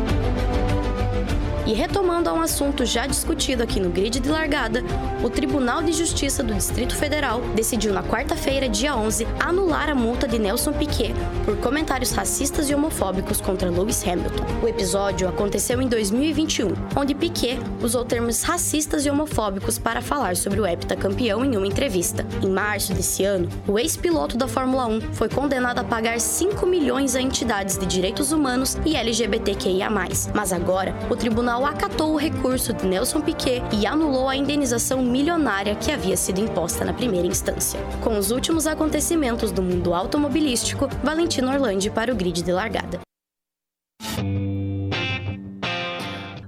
E 1.64 1.74
retomando 1.74 2.28
a 2.28 2.32
um 2.32 2.40
assunto 2.40 2.84
já 2.84 3.06
discutido 3.06 3.62
aqui 3.62 3.78
no 3.78 3.88
grid 3.88 4.18
de 4.18 4.28
largada, 4.28 4.82
o 5.22 5.30
Tribunal 5.30 5.80
de 5.80 5.92
Justiça 5.92 6.42
do 6.42 6.52
Distrito 6.52 6.96
Federal 6.96 7.40
decidiu 7.54 7.92
na 7.92 8.02
quarta-feira, 8.02 8.68
dia 8.68 8.96
11, 8.96 9.26
anular 9.38 9.88
a 9.88 9.94
multa 9.94 10.26
de 10.26 10.40
Nelson 10.40 10.72
Piquet 10.72 11.14
por 11.44 11.56
comentários 11.58 12.10
racistas 12.10 12.68
e 12.68 12.74
homofóbicos 12.74 13.40
contra 13.40 13.70
Lewis 13.70 14.02
Hamilton. 14.06 14.44
O 14.60 14.66
episódio 14.68 15.28
aconteceu 15.28 15.80
em 15.80 15.86
2021, 15.86 16.72
onde 16.96 17.14
Piquet 17.14 17.58
usou 17.80 18.04
termos 18.04 18.42
racistas 18.42 19.06
e 19.06 19.10
homofóbicos 19.10 19.78
para 19.78 20.00
falar 20.00 20.34
sobre 20.34 20.60
o 20.60 20.66
heptacampeão 20.66 21.44
em 21.44 21.56
uma 21.56 21.66
entrevista. 21.66 22.26
Em 22.42 22.50
março 22.50 22.92
desse 22.92 23.24
ano, 23.24 23.48
o 23.68 23.78
ex-piloto 23.78 24.36
da 24.36 24.48
Fórmula 24.48 24.86
1 24.86 25.12
foi 25.12 25.28
condenado 25.28 25.78
a 25.78 25.84
pagar 25.84 26.18
5 26.18 26.66
milhões 26.66 27.14
a 27.14 27.20
entidades 27.20 27.78
de 27.78 27.86
direitos 27.86 28.32
humanos 28.32 28.76
e 28.84 28.96
LGBTQIA+. 28.96 29.88
Mas 30.34 30.52
agora, 30.52 30.94
o 31.08 31.14
tribunal 31.14 31.51
tribunal 31.52 31.66
acatou 31.66 32.14
o 32.14 32.16
recurso 32.16 32.72
de 32.72 32.86
Nelson 32.86 33.20
Piquet 33.20 33.62
e 33.78 33.86
anulou 33.86 34.26
a 34.26 34.34
indenização 34.34 35.02
milionária 35.02 35.74
que 35.74 35.92
havia 35.92 36.16
sido 36.16 36.40
imposta 36.40 36.82
na 36.82 36.94
primeira 36.94 37.26
instância. 37.26 37.78
Com 38.02 38.16
os 38.16 38.30
últimos 38.30 38.66
acontecimentos 38.66 39.52
do 39.52 39.62
mundo 39.62 39.92
automobilístico, 39.92 40.88
Valentino 41.02 41.52
Orlandi 41.52 41.90
para 41.90 42.10
o 42.10 42.16
grid 42.16 42.42
de 42.42 42.52
largada. 42.52 43.00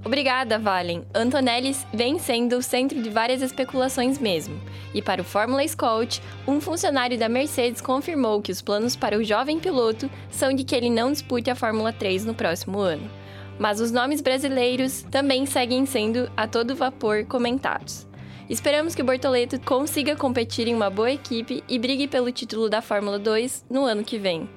Obrigada, 0.03 0.59
Valen. 0.59 1.05
Antonelli 1.15 1.77
vem 1.93 2.19
sendo 2.19 2.57
o 2.57 2.63
centro 2.63 3.03
de 3.03 3.11
várias 3.11 3.43
especulações 3.43 4.19
mesmo. 4.19 4.59
E 4.95 5.03
para 5.03 5.21
o 5.21 5.25
Fórmula 5.25 5.67
Scout, 5.67 6.23
um 6.47 6.61
funcionário 6.61 7.19
da 7.19 7.29
Mercedes 7.29 7.83
confirmou 7.83 8.41
que 8.41 8.53
os 8.53 8.63
planos 8.63 8.97
para 8.97 9.19
o 9.19 9.25
jovem 9.25 9.59
piloto 9.59 10.09
são 10.31 10.55
de 10.55 10.65
que 10.65 10.75
ele 10.75 10.89
não 10.89 11.13
dispute 11.13 11.51
a 11.51 11.55
Fórmula 11.55 11.93
3 11.93 12.25
no 12.25 12.35
próximo 12.35 12.79
ano. 12.79 13.24
Mas 13.59 13.81
os 13.81 13.91
nomes 13.91 14.21
brasileiros 14.21 15.03
também 15.11 15.47
seguem 15.47 15.87
sendo 15.87 16.31
a 16.37 16.47
todo 16.47 16.75
vapor 16.75 17.25
comentados. 17.25 18.07
Esperamos 18.49 18.95
que 18.95 19.03
o 19.03 19.05
Bortoleto 19.05 19.59
consiga 19.61 20.17
competir 20.17 20.69
em 20.69 20.75
uma 20.75 20.91
boa 20.91 21.11
equipe 21.11 21.65
e 21.69 21.79
brigue 21.79 22.07
pelo 22.07 22.31
título 22.31 22.69
da 22.69 22.83
Fórmula 22.83 23.19
2 23.19 23.67
no 23.71 23.85
ano 23.85 24.05
que 24.05 24.19
vem. 24.19 24.49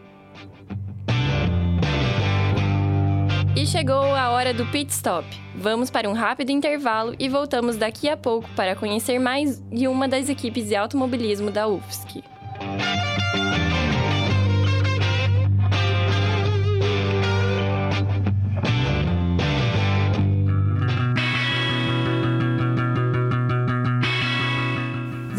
E 3.56 3.66
chegou 3.66 4.14
a 4.14 4.30
hora 4.30 4.54
do 4.54 4.66
pit 4.68 4.92
stop. 4.92 5.26
Vamos 5.56 5.90
para 5.90 6.08
um 6.08 6.14
rápido 6.14 6.52
intervalo 6.52 7.16
e 7.18 7.28
voltamos 7.28 7.76
daqui 7.76 8.08
a 8.08 8.16
pouco 8.16 8.48
para 8.56 8.76
conhecer 8.76 9.18
mais 9.18 9.60
de 9.72 9.88
uma 9.88 10.08
das 10.08 10.30
equipes 10.30 10.68
de 10.68 10.76
automobilismo 10.76 11.50
da 11.50 11.68
UFSC. 11.68 12.24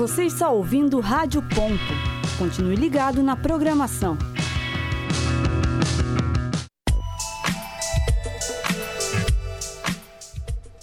Você 0.08 0.24
está 0.24 0.48
ouvindo 0.48 0.98
Rádio 1.00 1.42
Ponto. 1.42 1.92
Continue 2.38 2.74
ligado 2.74 3.22
na 3.22 3.36
programação. 3.36 4.16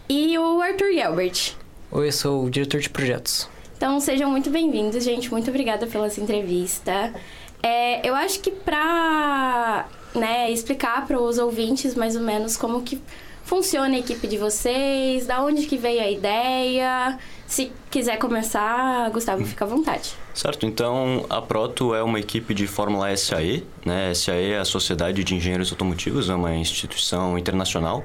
E 0.08 0.38
o 0.38 0.62
Arthur 0.62 0.92
Yelbert. 0.92 1.56
Oi, 1.90 2.06
eu 2.06 2.12
sou 2.12 2.44
o 2.44 2.50
diretor 2.50 2.80
de 2.80 2.88
projetos. 2.88 3.48
Então 3.76 3.98
sejam 3.98 4.30
muito 4.30 4.48
bem-vindos, 4.48 5.02
gente. 5.02 5.28
Muito 5.28 5.50
obrigada 5.50 5.88
pela 5.88 6.06
essa 6.06 6.20
entrevista. 6.20 7.12
É, 7.60 8.08
eu 8.08 8.14
acho 8.14 8.38
que 8.38 8.52
para 8.52 9.88
né, 10.14 10.50
explicar 10.50 11.06
para 11.06 11.20
os 11.20 11.38
ouvintes 11.38 11.94
mais 11.94 12.16
ou 12.16 12.22
menos 12.22 12.56
como 12.56 12.82
que 12.82 13.00
funciona 13.44 13.94
a 13.94 13.98
equipe 13.98 14.26
de 14.26 14.38
vocês, 14.38 15.26
da 15.26 15.42
onde 15.42 15.66
que 15.66 15.76
veio 15.76 16.00
a 16.00 16.10
ideia. 16.10 17.18
Se 17.46 17.70
quiser 17.90 18.18
começar, 18.18 19.10
Gustavo, 19.10 19.44
fica 19.44 19.64
à 19.64 19.68
vontade. 19.68 20.12
Certo, 20.32 20.66
então 20.66 21.26
a 21.28 21.40
Proto 21.40 21.94
é 21.94 22.02
uma 22.02 22.18
equipe 22.18 22.54
de 22.54 22.66
Fórmula 22.66 23.14
SAE, 23.16 23.64
né? 23.84 24.12
SAE 24.14 24.52
é 24.52 24.58
a 24.58 24.64
Sociedade 24.64 25.22
de 25.22 25.34
Engenheiros 25.34 25.70
Automotivos, 25.70 26.30
é 26.30 26.34
uma 26.34 26.54
instituição 26.54 27.38
internacional. 27.38 28.04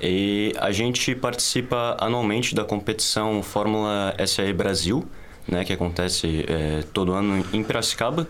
E 0.00 0.54
a 0.58 0.70
gente 0.72 1.14
participa 1.14 1.96
anualmente 2.00 2.54
da 2.54 2.64
competição 2.64 3.42
Fórmula 3.42 4.14
SAE 4.26 4.52
Brasil, 4.52 5.06
né, 5.46 5.64
que 5.64 5.72
acontece 5.72 6.44
é, 6.48 6.82
todo 6.94 7.12
ano 7.12 7.44
em 7.52 7.62
Piracicaba, 7.62 8.26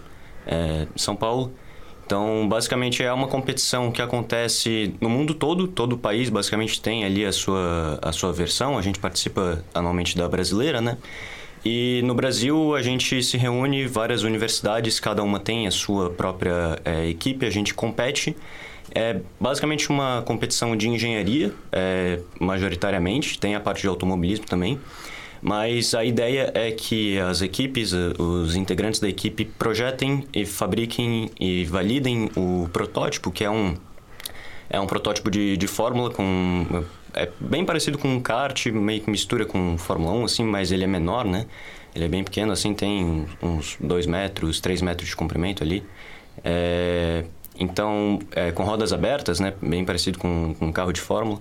é, 0.47 0.87
São 0.97 1.15
Paulo. 1.15 1.53
Então, 2.11 2.49
basicamente, 2.49 3.05
é 3.05 3.13
uma 3.13 3.29
competição 3.29 3.93
que 3.93 4.03
acontece 4.03 4.93
no 5.01 5.09
mundo 5.09 5.33
todo, 5.33 5.69
todo 5.69 5.93
o 5.93 5.97
país 5.97 6.29
basicamente 6.29 6.83
tem 6.83 7.05
ali 7.05 7.25
a 7.25 7.31
sua, 7.31 8.01
a 8.03 8.11
sua 8.11 8.33
versão. 8.33 8.77
A 8.77 8.83
gente 8.83 8.99
participa 8.99 9.65
anualmente 9.73 10.17
da 10.17 10.29
brasileira, 10.29 10.81
né? 10.81 10.99
E 11.65 12.03
no 12.03 12.13
Brasil 12.13 12.75
a 12.75 12.83
gente 12.83 13.23
se 13.23 13.37
reúne 13.37 13.87
várias 13.87 14.25
universidades, 14.25 14.99
cada 14.99 15.23
uma 15.23 15.39
tem 15.39 15.69
a 15.69 15.71
sua 15.71 16.11
própria 16.11 16.81
é, 16.85 17.07
equipe, 17.07 17.47
a 17.47 17.51
gente 17.51 17.73
compete. 17.75 18.37
É 18.93 19.21
basicamente 19.39 19.89
uma 19.89 20.21
competição 20.27 20.77
de 20.77 20.89
engenharia, 20.89 21.55
é, 21.71 22.19
majoritariamente, 22.41 23.39
tem 23.39 23.55
a 23.55 23.61
parte 23.61 23.83
de 23.83 23.87
automobilismo 23.87 24.47
também. 24.47 24.81
Mas 25.43 25.95
a 25.95 26.05
ideia 26.05 26.51
é 26.55 26.71
que 26.71 27.19
as 27.19 27.41
equipes, 27.41 27.93
os 27.93 28.55
integrantes 28.55 29.01
da 29.01 29.09
equipe 29.09 29.45
projetem 29.45 30.27
e 30.35 30.45
fabriquem 30.45 31.31
e 31.41 31.65
validem 31.65 32.31
o 32.37 32.69
protótipo, 32.73 33.31
que 33.31 33.43
é 33.43 33.51
um, 33.51 33.75
é 34.69 34.79
um 34.79 34.87
protótipo 34.87 35.31
de, 35.31 35.57
de 35.57 35.67
fórmula 35.67 36.11
com... 36.11 36.85
É 37.13 37.29
bem 37.41 37.65
parecido 37.65 37.99
com 37.99 38.09
um 38.09 38.21
kart, 38.21 38.67
meio 38.67 39.01
que 39.01 39.11
mistura 39.11 39.45
com 39.45 39.77
Fórmula 39.77 40.13
1, 40.13 40.25
assim, 40.25 40.45
mas 40.45 40.71
ele 40.71 40.85
é 40.85 40.87
menor, 40.87 41.25
né? 41.25 41.47
Ele 41.93 42.05
é 42.05 42.09
bem 42.09 42.23
pequeno, 42.23 42.53
assim, 42.53 42.73
tem 42.73 43.27
uns 43.43 43.77
2 43.81 44.07
metros, 44.07 44.61
3 44.61 44.81
metros 44.81 45.09
de 45.09 45.17
comprimento 45.17 45.65
ali. 45.65 45.83
É, 46.45 47.25
então, 47.59 48.21
é, 48.31 48.53
com 48.53 48.63
rodas 48.63 48.93
abertas, 48.93 49.41
né? 49.41 49.55
Bem 49.61 49.85
parecido 49.85 50.19
com, 50.19 50.55
com 50.57 50.67
um 50.67 50.73
carro 50.73 50.93
de 50.93 51.01
Fórmula. 51.01 51.41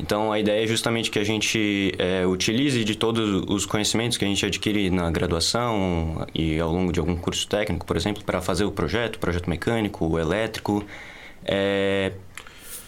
Então, 0.00 0.32
a 0.32 0.40
ideia 0.40 0.64
é 0.64 0.66
justamente 0.66 1.10
que 1.10 1.18
a 1.18 1.24
gente 1.24 1.92
é, 1.98 2.26
utilize 2.26 2.82
de 2.84 2.94
todos 2.94 3.44
os 3.46 3.66
conhecimentos 3.66 4.16
que 4.16 4.24
a 4.24 4.28
gente 4.28 4.44
adquire 4.46 4.88
na 4.88 5.10
graduação 5.10 6.26
e 6.34 6.58
ao 6.58 6.72
longo 6.72 6.90
de 6.90 6.98
algum 6.98 7.14
curso 7.16 7.46
técnico, 7.46 7.84
por 7.84 7.98
exemplo, 7.98 8.24
para 8.24 8.40
fazer 8.40 8.64
o 8.64 8.72
projeto, 8.72 9.18
projeto 9.18 9.50
mecânico, 9.50 10.18
elétrico. 10.18 10.82
É, 11.44 12.12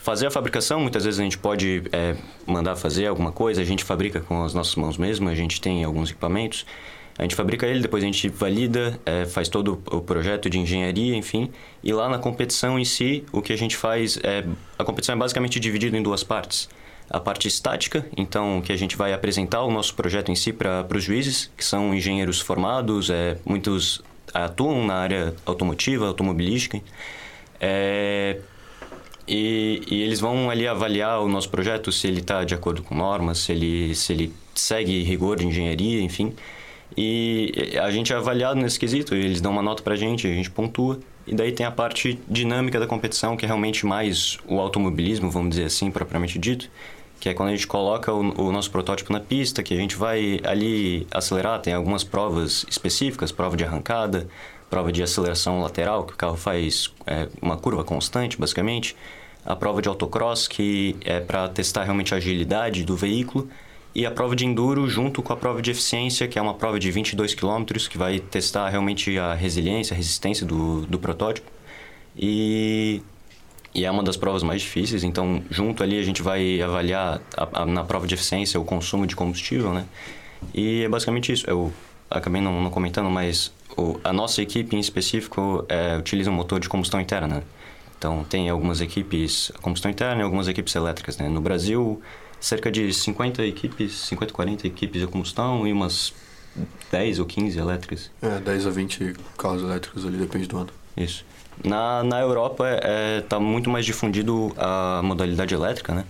fazer 0.03 0.27
a 0.27 0.31
fabricação, 0.31 0.81
muitas 0.81 1.05
vezes 1.05 1.20
a 1.20 1.22
gente 1.22 1.37
pode 1.37 1.83
é, 1.92 2.16
mandar 2.46 2.77
fazer 2.77 3.07
alguma 3.07 3.31
coisa, 3.31 3.61
a 3.61 3.64
gente 3.64 3.85
fabrica 3.85 4.20
com 4.20 4.42
as 4.42 4.55
nossas 4.55 4.75
mãos 4.77 4.96
mesmo, 4.96 5.29
a 5.29 5.35
gente 5.35 5.61
tem 5.61 5.85
alguns 5.85 6.11
equipamentos. 6.11 6.64
A 7.18 7.25
gente 7.25 7.35
fabrica 7.35 7.66
ele, 7.66 7.81
depois 7.81 8.03
a 8.03 8.07
gente 8.07 8.27
valida, 8.31 8.98
é, 9.05 9.27
faz 9.27 9.51
todo 9.51 9.83
o 9.90 10.01
projeto 10.01 10.48
de 10.48 10.59
engenharia, 10.59 11.14
enfim. 11.14 11.51
E 11.85 11.92
lá 11.92 12.09
na 12.09 12.18
competição 12.18 12.79
em 12.79 12.87
si, 12.87 13.22
o 13.31 13.42
que 13.42 13.53
a 13.53 13.59
gente 13.59 13.77
faz 13.77 14.18
é... 14.22 14.46
A 14.79 14.83
competição 14.83 15.14
é 15.14 15.18
basicamente 15.18 15.61
dividida 15.61 15.94
em 15.94 16.03
duas 16.03 16.25
partes 16.25 16.70
a 17.12 17.20
parte 17.20 17.46
estática, 17.46 18.07
então 18.16 18.62
que 18.62 18.72
a 18.72 18.77
gente 18.77 18.96
vai 18.96 19.12
apresentar 19.12 19.62
o 19.62 19.70
nosso 19.70 19.94
projeto 19.94 20.33
em 20.33 20.35
si 20.35 20.51
para 20.51 20.87
os 20.96 21.05
juízes, 21.05 21.51
que 21.55 21.62
são 21.62 21.94
engenheiros 21.94 22.40
formados, 22.40 23.11
é, 23.11 23.37
muitos 23.44 24.01
atuam 24.33 24.87
na 24.87 24.94
área 24.94 25.35
automotiva, 25.44 26.07
automobilística, 26.07 26.81
é, 27.61 28.38
e, 29.29 29.83
e, 29.90 30.03
eles 30.03 30.20
vão 30.20 30.48
ali 30.48 30.66
avaliar 30.66 31.20
o 31.20 31.29
nosso 31.29 31.51
projeto, 31.51 31.92
se 31.92 32.09
ele 32.09 32.20
está 32.20 32.44
de 32.44 32.55
acordo 32.55 32.83
com 32.83 32.94
normas, 32.94 33.38
se 33.38 33.53
ele, 33.53 33.94
se 33.94 34.12
ele 34.12 34.35
segue 34.55 35.03
rigor 35.03 35.37
de 35.37 35.46
engenharia, 35.46 36.01
enfim. 36.01 36.35
E 36.96 37.53
a 37.81 37.90
gente 37.90 38.12
é 38.12 38.16
avaliado 38.16 38.61
nesse 38.61 38.79
quesito, 38.79 39.14
eles 39.14 39.40
dão 39.40 39.53
uma 39.53 39.62
nota 39.62 39.83
para 39.83 39.94
a 39.94 39.96
gente, 39.96 40.27
a 40.27 40.35
gente 40.35 40.51
pontua. 40.51 40.98
E 41.27 41.35
daí 41.35 41.53
tem 41.53 41.64
a 41.64 41.70
parte 41.70 42.18
dinâmica 42.29 42.81
da 42.81 42.87
competição, 42.87 43.37
que 43.37 43.44
é 43.44 43.48
realmente 43.48 43.87
mais 43.87 44.38
o 44.46 44.59
automobilismo, 44.59 45.31
vamos 45.31 45.51
dizer 45.51 45.64
assim, 45.64 45.90
propriamente 45.90 46.38
dito, 46.38 46.68
que 47.22 47.28
é 47.28 47.35
quando 47.35 47.50
a 47.50 47.52
gente 47.52 47.68
coloca 47.68 48.12
o, 48.12 48.48
o, 48.48 48.50
nosso 48.50 48.68
protótipo 48.68 49.12
na 49.12 49.20
pista, 49.20 49.62
que 49.62 49.72
a 49.72 49.76
gente 49.76 49.94
vai 49.94 50.40
ali 50.42 51.06
acelerar, 51.08 51.61
tem 51.61 51.72
algumas 51.72 52.02
provas 52.02 52.66
específicas, 52.68 53.30
prova 53.30 53.56
de 53.56 53.62
arrancada, 53.62 54.26
prova 54.68 54.90
de 54.90 55.04
aceleração 55.04 55.61
lateral, 55.62 56.02
que 56.04 56.14
o 56.14 56.16
carro 56.16 56.37
faz 56.37 56.92
é, 57.06 57.28
uma 57.40 57.56
curva 57.56 57.85
constante, 57.85 58.37
basicamente, 58.37 58.96
a 59.46 59.54
prova 59.54 59.80
de 59.80 59.88
autocross, 59.88 60.48
que 60.48 60.96
é 61.04 61.20
para 61.20 61.48
testar 61.48 61.85
realmente 61.85 62.12
a 62.12 62.16
agilidade 62.16 62.82
do 62.82 62.96
veículo, 62.96 63.48
e 63.94 64.04
a 64.04 64.11
prova 64.11 64.35
de 64.35 64.44
enduro 64.44 64.88
junto 64.88 65.22
com 65.22 65.32
a 65.32 65.37
prova 65.37 65.62
de 65.62 65.70
eficiência, 65.70 66.26
que 66.26 66.40
é 66.40 66.42
uma 66.42 66.54
prova 66.54 66.80
de 66.80 66.90
22 66.90 67.37
km, 67.37 67.64
que 67.88 67.96
vai 67.96 68.18
testar 68.18 68.68
realmente 68.68 69.16
a 69.16 69.32
resiliência, 69.32 69.94
a 69.94 69.96
resistência 69.96 70.44
do, 70.44 70.80
do 70.87 70.98
protótipo. 70.98 71.48
E, 72.18 73.00
e 73.74 73.85
é 73.85 73.90
uma 73.90 74.02
das 74.02 74.16
provas 74.16 74.42
mais 74.42 74.62
difíceis, 74.62 75.02
então 75.02 75.42
junto 75.50 75.82
ali 75.82 75.98
a 75.98 76.02
gente 76.02 76.22
vai 76.22 76.61
avaliar 76.61 77.20
a, 77.37 77.62
a, 77.62 77.66
na 77.66 77.85
prova 77.85 78.06
de 78.06 78.14
eficiência 78.14 78.61
o 78.61 78.64
consumo 78.64 79.06
de 79.06 79.16
combustível, 79.16 79.72
né? 79.72 79.87
E 80.52 80.82
é 80.82 80.88
basicamente 80.88 81.32
isso. 81.32 81.48
Eu 81.48 81.72
acabei 82.11 82.40
não, 82.40 82.61
não 82.61 82.70
comentando, 82.70 83.08
mas 83.08 83.52
o, 83.76 83.98
a 84.04 84.12
nossa 84.12 84.42
equipe 84.42 84.76
em 84.76 84.80
específico 84.80 85.64
é, 85.68 85.96
utiliza 85.96 86.30
um 86.30 86.35
motor 86.35 86.61
de 86.61 86.68
combustão 86.68 87.00
interna. 87.00 87.42
Então 87.96 88.24
tem 88.24 88.50
algumas 88.50 88.80
equipes 88.80 89.52
combustão 89.62 89.90
interna 89.90 90.20
e 90.20 90.24
algumas 90.24 90.48
equipes 90.48 90.74
elétricas. 90.74 91.16
Né? 91.16 91.28
No 91.28 91.40
Brasil, 91.40 92.02
cerca 92.40 92.70
de 92.70 92.92
50 92.92 93.44
equipes, 93.46 93.92
50, 93.92 94.32
40 94.35 94.66
equipes 94.66 95.00
de 95.00 95.06
combustão 95.06 95.66
e 95.66 95.72
umas 95.72 96.12
10 96.90 97.20
ou 97.20 97.26
15 97.26 97.58
elétricas. 97.58 98.11
É, 98.20 98.38
10 98.38 98.66
a 98.66 98.70
20 98.70 99.14
carros 99.38 99.62
elétricos 99.62 100.04
ali, 100.04 100.18
depende 100.18 100.46
do 100.46 100.58
ano. 100.58 100.70
Isso. 100.96 101.24
Na, 101.64 102.02
na 102.02 102.20
Europa 102.20 102.68
está 102.68 102.88
é, 102.88 103.20
tá 103.20 103.40
muito 103.40 103.70
mais 103.70 103.84
difundido 103.84 104.52
a 104.56 105.00
modalidade 105.02 105.54
elétrica, 105.54 105.94
né? 105.94 106.04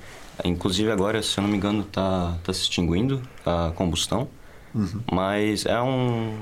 Inclusive 0.44 0.90
agora, 0.90 1.22
se 1.22 1.38
eu 1.38 1.42
não 1.42 1.50
me 1.50 1.56
engano, 1.56 1.82
está 1.82 2.36
tá 2.42 2.52
se 2.52 2.62
extinguindo 2.62 3.22
a 3.44 3.72
combustão. 3.74 4.28
Uhum. 4.74 5.00
Mas 5.12 5.66
é 5.66 5.80
um... 5.80 6.38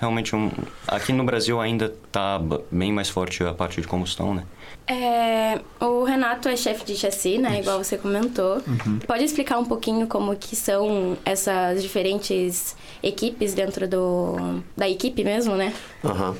Realmente 0.00 0.34
um... 0.34 0.50
Aqui 0.88 1.12
no 1.12 1.24
Brasil 1.24 1.60
ainda 1.60 1.86
está 1.86 2.40
bem 2.70 2.92
mais 2.92 3.08
forte 3.08 3.44
a 3.44 3.54
parte 3.54 3.80
de 3.80 3.86
combustão, 3.86 4.34
né? 4.34 4.44
É, 4.86 5.60
o 5.80 6.04
Renato 6.04 6.48
é 6.48 6.56
chefe 6.56 6.84
de 6.84 6.96
chassi, 6.96 7.38
né? 7.38 7.50
Isso. 7.50 7.60
Igual 7.60 7.82
você 7.82 7.96
comentou. 7.96 8.60
Uhum. 8.66 8.98
Pode 9.06 9.24
explicar 9.24 9.58
um 9.58 9.64
pouquinho 9.64 10.06
como 10.06 10.34
que 10.36 10.56
são 10.56 11.16
essas 11.24 11.82
diferentes 11.82 12.76
equipes 13.02 13.54
dentro 13.54 13.86
do, 13.86 14.62
da 14.76 14.88
equipe 14.88 15.22
mesmo, 15.22 15.54
né? 15.54 15.72
Uhum. 16.02 16.34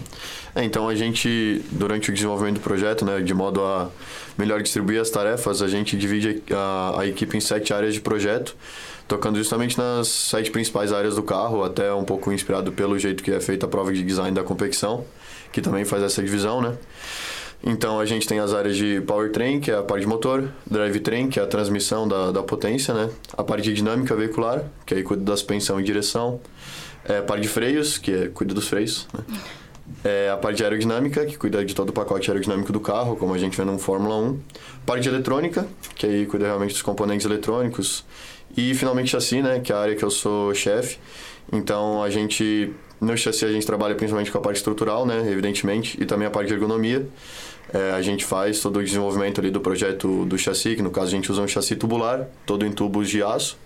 É, 0.54 0.64
então 0.64 0.88
a 0.88 0.94
gente, 0.94 1.64
durante 1.70 2.10
o 2.10 2.14
desenvolvimento 2.14 2.56
do 2.56 2.60
projeto, 2.60 3.04
né, 3.04 3.20
de 3.20 3.32
modo 3.32 3.64
a 3.64 3.88
melhor 4.36 4.60
distribuir 4.60 5.00
as 5.00 5.08
tarefas, 5.08 5.62
a 5.62 5.68
gente 5.68 5.96
divide 5.96 6.42
a, 6.50 7.00
a 7.00 7.06
equipe 7.06 7.36
em 7.36 7.40
sete 7.40 7.72
áreas 7.72 7.94
de 7.94 8.00
projeto, 8.00 8.56
tocando 9.08 9.38
justamente 9.38 9.78
nas 9.78 10.08
sete 10.08 10.50
principais 10.50 10.92
áreas 10.92 11.16
do 11.16 11.22
carro, 11.22 11.62
até 11.62 11.92
um 11.94 12.04
pouco 12.04 12.32
inspirado 12.32 12.72
pelo 12.72 12.98
jeito 12.98 13.22
que 13.22 13.30
é 13.30 13.40
feita 13.40 13.66
a 13.66 13.68
prova 13.68 13.92
de 13.92 14.02
design 14.02 14.34
da 14.34 14.42
competição, 14.42 15.04
que 15.52 15.60
também 15.60 15.84
faz 15.84 16.02
essa 16.02 16.22
divisão, 16.22 16.60
né? 16.60 16.76
Então 17.64 18.00
a 18.00 18.04
gente 18.04 18.26
tem 18.26 18.40
as 18.40 18.52
áreas 18.52 18.76
de 18.76 19.00
powertrain, 19.02 19.60
que 19.60 19.70
é 19.70 19.76
a 19.76 19.82
parte 19.82 20.02
de 20.02 20.08
motor, 20.08 20.48
drivetrain, 20.68 21.28
que 21.28 21.38
é 21.38 21.42
a 21.42 21.46
transmissão 21.46 22.08
da, 22.08 22.32
da 22.32 22.42
potência, 22.42 22.92
né? 22.92 23.08
A 23.36 23.44
parte 23.44 23.64
de 23.64 23.72
dinâmica 23.72 24.16
veicular, 24.16 24.64
que 24.84 24.94
aí 24.94 25.02
cuida 25.02 25.22
da 25.22 25.36
suspensão 25.36 25.80
e 25.80 25.84
direção. 25.84 26.40
É 27.04 27.18
a 27.18 27.22
parte 27.22 27.42
de 27.42 27.48
freios, 27.48 27.98
que 27.98 28.12
é, 28.12 28.28
cuida 28.28 28.52
dos 28.52 28.66
freios, 28.66 29.06
né? 29.14 29.24
É 30.04 30.30
a 30.30 30.36
parte 30.36 30.56
de 30.56 30.64
aerodinâmica, 30.64 31.24
que 31.24 31.36
cuida 31.36 31.64
de 31.64 31.74
todo 31.74 31.90
o 31.90 31.92
pacote 31.92 32.28
aerodinâmico 32.30 32.72
do 32.72 32.80
carro, 32.80 33.14
como 33.14 33.34
a 33.34 33.38
gente 33.38 33.56
vê 33.56 33.64
no 33.64 33.78
Fórmula 33.78 34.16
1. 34.16 34.40
Parte 34.84 35.02
de 35.02 35.08
eletrônica, 35.08 35.66
que 35.94 36.06
aí 36.06 36.26
cuida 36.26 36.46
realmente 36.46 36.72
dos 36.72 36.82
componentes 36.82 37.26
eletrônicos. 37.26 38.04
E 38.56 38.74
finalmente 38.74 39.10
chassi, 39.10 39.40
né? 39.40 39.60
Que 39.60 39.72
é 39.72 39.76
a 39.76 39.78
área 39.78 39.94
que 39.94 40.04
eu 40.04 40.10
sou 40.10 40.52
chefe. 40.54 40.98
Então 41.52 42.02
a 42.02 42.10
gente 42.10 42.72
no 43.02 43.16
chassi 43.16 43.44
a 43.44 43.50
gente 43.50 43.66
trabalha 43.66 43.96
principalmente 43.96 44.30
com 44.30 44.38
a 44.38 44.40
parte 44.40 44.56
estrutural, 44.58 45.04
né, 45.04 45.28
evidentemente, 45.28 46.00
e 46.00 46.06
também 46.06 46.26
a 46.26 46.30
parte 46.30 46.46
de 46.46 46.54
ergonomia. 46.54 47.04
É, 47.72 47.92
a 47.92 48.02
gente 48.02 48.24
faz 48.24 48.60
todo 48.60 48.78
o 48.78 48.84
desenvolvimento 48.84 49.40
ali 49.40 49.50
do 49.50 49.60
projeto 49.60 50.24
do 50.24 50.38
chassi, 50.38 50.76
que 50.76 50.82
no 50.82 50.90
caso 50.90 51.08
a 51.08 51.10
gente 51.10 51.30
usa 51.30 51.42
um 51.42 51.48
chassi 51.48 51.76
tubular, 51.76 52.28
todo 52.44 52.66
em 52.66 52.72
tubos 52.72 53.08
de 53.08 53.22
aço. 53.22 53.58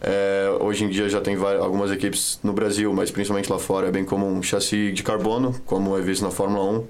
É, 0.00 0.50
hoje 0.60 0.84
em 0.84 0.88
dia 0.88 1.08
já 1.08 1.20
tem 1.20 1.36
várias, 1.36 1.62
algumas 1.62 1.90
equipes 1.90 2.38
no 2.42 2.52
Brasil, 2.52 2.92
mas 2.94 3.10
principalmente 3.10 3.50
lá 3.50 3.58
fora, 3.58 3.88
é 3.88 3.90
bem 3.90 4.04
como 4.04 4.26
um 4.26 4.42
chassi 4.42 4.92
de 4.92 5.02
carbono, 5.02 5.54
como 5.66 5.96
é 5.96 6.00
visto 6.00 6.22
na 6.22 6.30
Fórmula 6.30 6.64
1, 6.64 6.86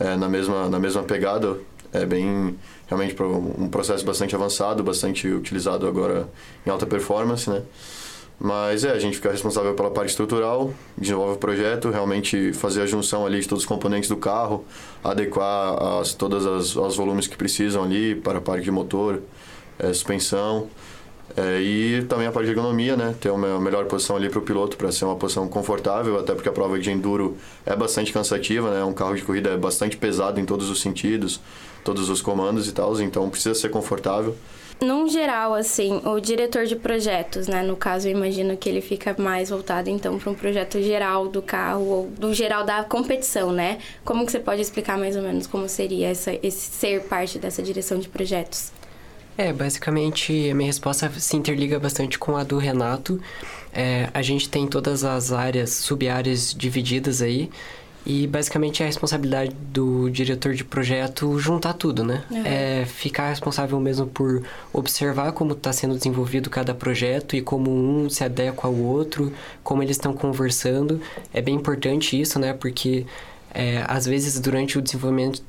é, 0.00 0.16
na, 0.16 0.28
mesma, 0.28 0.68
na 0.68 0.78
mesma 0.78 1.02
pegada. 1.02 1.56
É 1.92 2.06
bem, 2.06 2.56
realmente, 2.86 3.20
um 3.20 3.68
processo 3.68 4.04
bastante 4.04 4.34
avançado, 4.34 4.82
bastante 4.82 5.26
utilizado 5.28 5.88
agora 5.88 6.28
em 6.64 6.70
alta 6.70 6.86
performance, 6.86 7.50
né? 7.50 7.62
Mas 8.42 8.84
é, 8.84 8.90
a 8.90 8.98
gente 8.98 9.16
fica 9.16 9.30
responsável 9.30 9.74
pela 9.74 9.90
parte 9.90 10.08
estrutural, 10.08 10.72
desenvolve 10.96 11.34
o 11.34 11.36
projeto, 11.36 11.90
realmente 11.90 12.54
fazer 12.54 12.80
a 12.80 12.86
junção 12.86 13.26
ali 13.26 13.38
de 13.38 13.46
todos 13.46 13.64
os 13.64 13.68
componentes 13.68 14.08
do 14.08 14.16
carro, 14.16 14.64
adequar 15.04 16.00
as, 16.00 16.14
todos 16.14 16.46
as, 16.46 16.74
os 16.74 16.96
volumes 16.96 17.26
que 17.26 17.36
precisam 17.36 17.84
ali 17.84 18.14
para 18.14 18.40
parte 18.40 18.64
de 18.64 18.70
motor, 18.70 19.20
é, 19.78 19.92
suspensão. 19.92 20.68
É, 21.36 21.60
e 21.60 22.02
também 22.08 22.26
a 22.26 22.32
parte 22.32 22.46
de 22.46 22.52
ergonomia, 22.52 22.96
né? 22.96 23.14
Ter 23.20 23.30
uma 23.30 23.60
melhor 23.60 23.84
posição 23.84 24.16
ali 24.16 24.28
para 24.30 24.38
o 24.38 24.42
piloto, 24.42 24.76
para 24.76 24.90
ser 24.90 25.04
uma 25.04 25.16
posição 25.16 25.46
confortável, 25.46 26.18
até 26.18 26.34
porque 26.34 26.48
a 26.48 26.52
prova 26.52 26.78
de 26.78 26.90
enduro 26.90 27.36
é 27.66 27.76
bastante 27.76 28.10
cansativa, 28.10 28.70
né? 28.70 28.82
Um 28.82 28.94
carro 28.94 29.14
de 29.14 29.22
corrida 29.22 29.50
é 29.50 29.56
bastante 29.56 29.98
pesado 29.98 30.40
em 30.40 30.46
todos 30.46 30.70
os 30.70 30.80
sentidos, 30.80 31.40
todos 31.84 32.08
os 32.08 32.22
comandos 32.22 32.66
e 32.68 32.72
tal, 32.72 32.98
então 33.00 33.28
precisa 33.28 33.54
ser 33.54 33.68
confortável. 33.68 34.34
Num 34.82 35.06
geral, 35.08 35.52
assim, 35.52 36.00
o 36.06 36.18
diretor 36.18 36.64
de 36.64 36.74
projetos, 36.74 37.46
né? 37.46 37.62
No 37.62 37.76
caso, 37.76 38.08
eu 38.08 38.12
imagino 38.12 38.56
que 38.56 38.66
ele 38.66 38.80
fica 38.80 39.14
mais 39.18 39.50
voltado, 39.50 39.90
então, 39.90 40.18
para 40.18 40.30
um 40.30 40.34
projeto 40.34 40.80
geral 40.80 41.28
do 41.28 41.42
carro, 41.42 41.84
ou 41.84 42.06
do 42.08 42.32
geral 42.32 42.64
da 42.64 42.82
competição, 42.82 43.52
né? 43.52 43.78
Como 44.04 44.24
que 44.24 44.32
você 44.32 44.38
pode 44.38 44.62
explicar 44.62 44.96
mais 44.96 45.16
ou 45.16 45.22
menos 45.22 45.46
como 45.46 45.68
seria 45.68 46.08
essa, 46.08 46.32
esse 46.42 46.70
ser 46.70 47.02
parte 47.02 47.38
dessa 47.38 47.62
direção 47.62 47.98
de 47.98 48.08
projetos? 48.08 48.72
É, 49.36 49.52
basicamente, 49.52 50.50
a 50.50 50.54
minha 50.54 50.66
resposta 50.66 51.10
se 51.18 51.36
interliga 51.36 51.78
bastante 51.78 52.18
com 52.18 52.36
a 52.36 52.42
do 52.42 52.56
Renato. 52.56 53.20
É, 53.72 54.08
a 54.12 54.22
gente 54.22 54.48
tem 54.48 54.66
todas 54.66 55.04
as 55.04 55.32
áreas, 55.32 55.70
sub-áreas 55.70 56.54
divididas 56.54 57.22
aí. 57.22 57.50
E 58.04 58.26
basicamente 58.26 58.82
é 58.82 58.84
a 58.84 58.86
responsabilidade 58.86 59.54
do 59.72 60.08
diretor 60.08 60.54
de 60.54 60.64
projeto 60.64 61.38
juntar 61.38 61.74
tudo, 61.74 62.02
né? 62.02 62.24
Uhum. 62.30 62.42
É 62.44 62.84
ficar 62.86 63.28
responsável 63.28 63.78
mesmo 63.78 64.06
por 64.06 64.42
observar 64.72 65.32
como 65.32 65.52
está 65.52 65.72
sendo 65.72 65.94
desenvolvido 65.94 66.48
cada 66.48 66.74
projeto 66.74 67.36
e 67.36 67.42
como 67.42 67.70
um 67.70 68.08
se 68.08 68.24
adequa 68.24 68.68
ao 68.68 68.74
outro, 68.74 69.32
como 69.62 69.82
eles 69.82 69.96
estão 69.96 70.14
conversando. 70.14 71.00
É 71.32 71.42
bem 71.42 71.54
importante 71.54 72.18
isso, 72.18 72.38
né? 72.38 72.54
Porque 72.54 73.04
é, 73.52 73.84
às 73.86 74.06
vezes 74.06 74.38
durante 74.40 74.78
o 74.78 74.82
desenvolvimento 74.82 75.42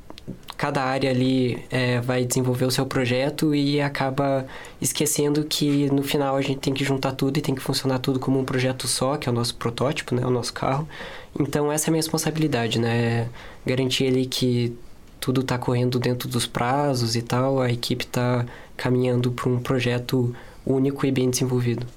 cada 0.57 0.83
área 0.83 1.09
ali 1.09 1.63
é, 1.71 1.99
vai 2.01 2.23
desenvolver 2.23 2.65
o 2.65 2.71
seu 2.71 2.85
projeto 2.85 3.55
e 3.55 3.81
acaba 3.81 4.45
esquecendo 4.79 5.43
que 5.43 5.89
no 5.91 6.03
final 6.03 6.35
a 6.35 6.41
gente 6.41 6.59
tem 6.59 6.73
que 6.73 6.83
juntar 6.83 7.13
tudo 7.13 7.37
e 7.37 7.41
tem 7.41 7.55
que 7.55 7.61
funcionar 7.61 7.99
tudo 7.99 8.19
como 8.19 8.39
um 8.39 8.45
projeto 8.45 8.87
só, 8.87 9.17
que 9.17 9.27
é 9.27 9.31
o 9.31 9.35
nosso 9.35 9.55
protótipo, 9.55 10.13
né, 10.13 10.25
o 10.25 10.29
nosso 10.29 10.53
carro. 10.53 10.87
Então 11.39 11.71
essa 11.71 11.87
é 11.87 11.89
a 11.89 11.91
minha 11.91 11.99
responsabilidade, 11.99 12.79
né, 12.79 13.27
garantir 13.65 14.07
ali 14.07 14.25
que 14.25 14.77
tudo 15.19 15.41
está 15.41 15.57
correndo 15.57 15.99
dentro 15.99 16.29
dos 16.29 16.45
prazos 16.45 17.15
e 17.15 17.21
tal, 17.21 17.59
a 17.59 17.71
equipe 17.71 18.05
está 18.05 18.45
caminhando 18.77 19.31
para 19.31 19.49
um 19.49 19.59
projeto 19.59 20.35
único 20.65 21.05
e 21.05 21.11
bem 21.11 21.29
desenvolvido. 21.29 21.87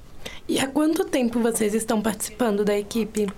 E 0.48 0.58
há 0.58 0.66
quanto 0.66 1.04
tempo 1.04 1.40
vocês 1.40 1.74
estão 1.74 2.00
participando 2.00 2.64
da 2.64 2.78
equipe? 2.78 3.28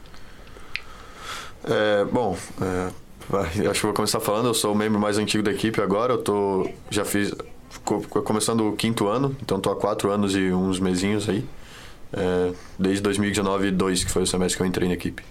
É, 1.65 2.05
bom, 2.05 2.37
é 2.61 3.06
acho 3.35 3.81
que 3.81 3.87
vou 3.87 3.95
começar 3.95 4.21
falando, 4.21 4.47
eu 4.47 4.55
sou 4.55 4.73
o 4.73 4.77
membro 4.77 5.01
mais 5.01 5.19
antigo 5.19 5.43
da 5.43 5.51
equipe 5.51 5.81
agora, 5.81 6.15
eu 6.15 6.19
tô, 6.23 6.69
já 6.91 7.05
fiz, 7.05 7.35
começando 8.25 8.69
o 8.69 8.77
quinto 8.77 9.09
ano, 9.09 9.37
então 9.43 9.59
tô 9.61 9.71
há 9.71 9.77
quatro 9.77 10.11
anos 10.11 10.35
e 10.37 10.53
uns 10.53 10.79
mesinhos 10.79 11.29
aí, 11.29 11.45
é, 12.13 12.53
desde 12.79 13.03
2019 13.03 13.71
2 13.73 14.05
que 14.05 14.11
foi 14.11 14.23
o 14.23 14.27
semestre 14.27 14.57
que 14.57 14.63
eu 14.63 14.67
entrei 14.67 14.89
na 14.89 14.95
equipe. 14.95 15.23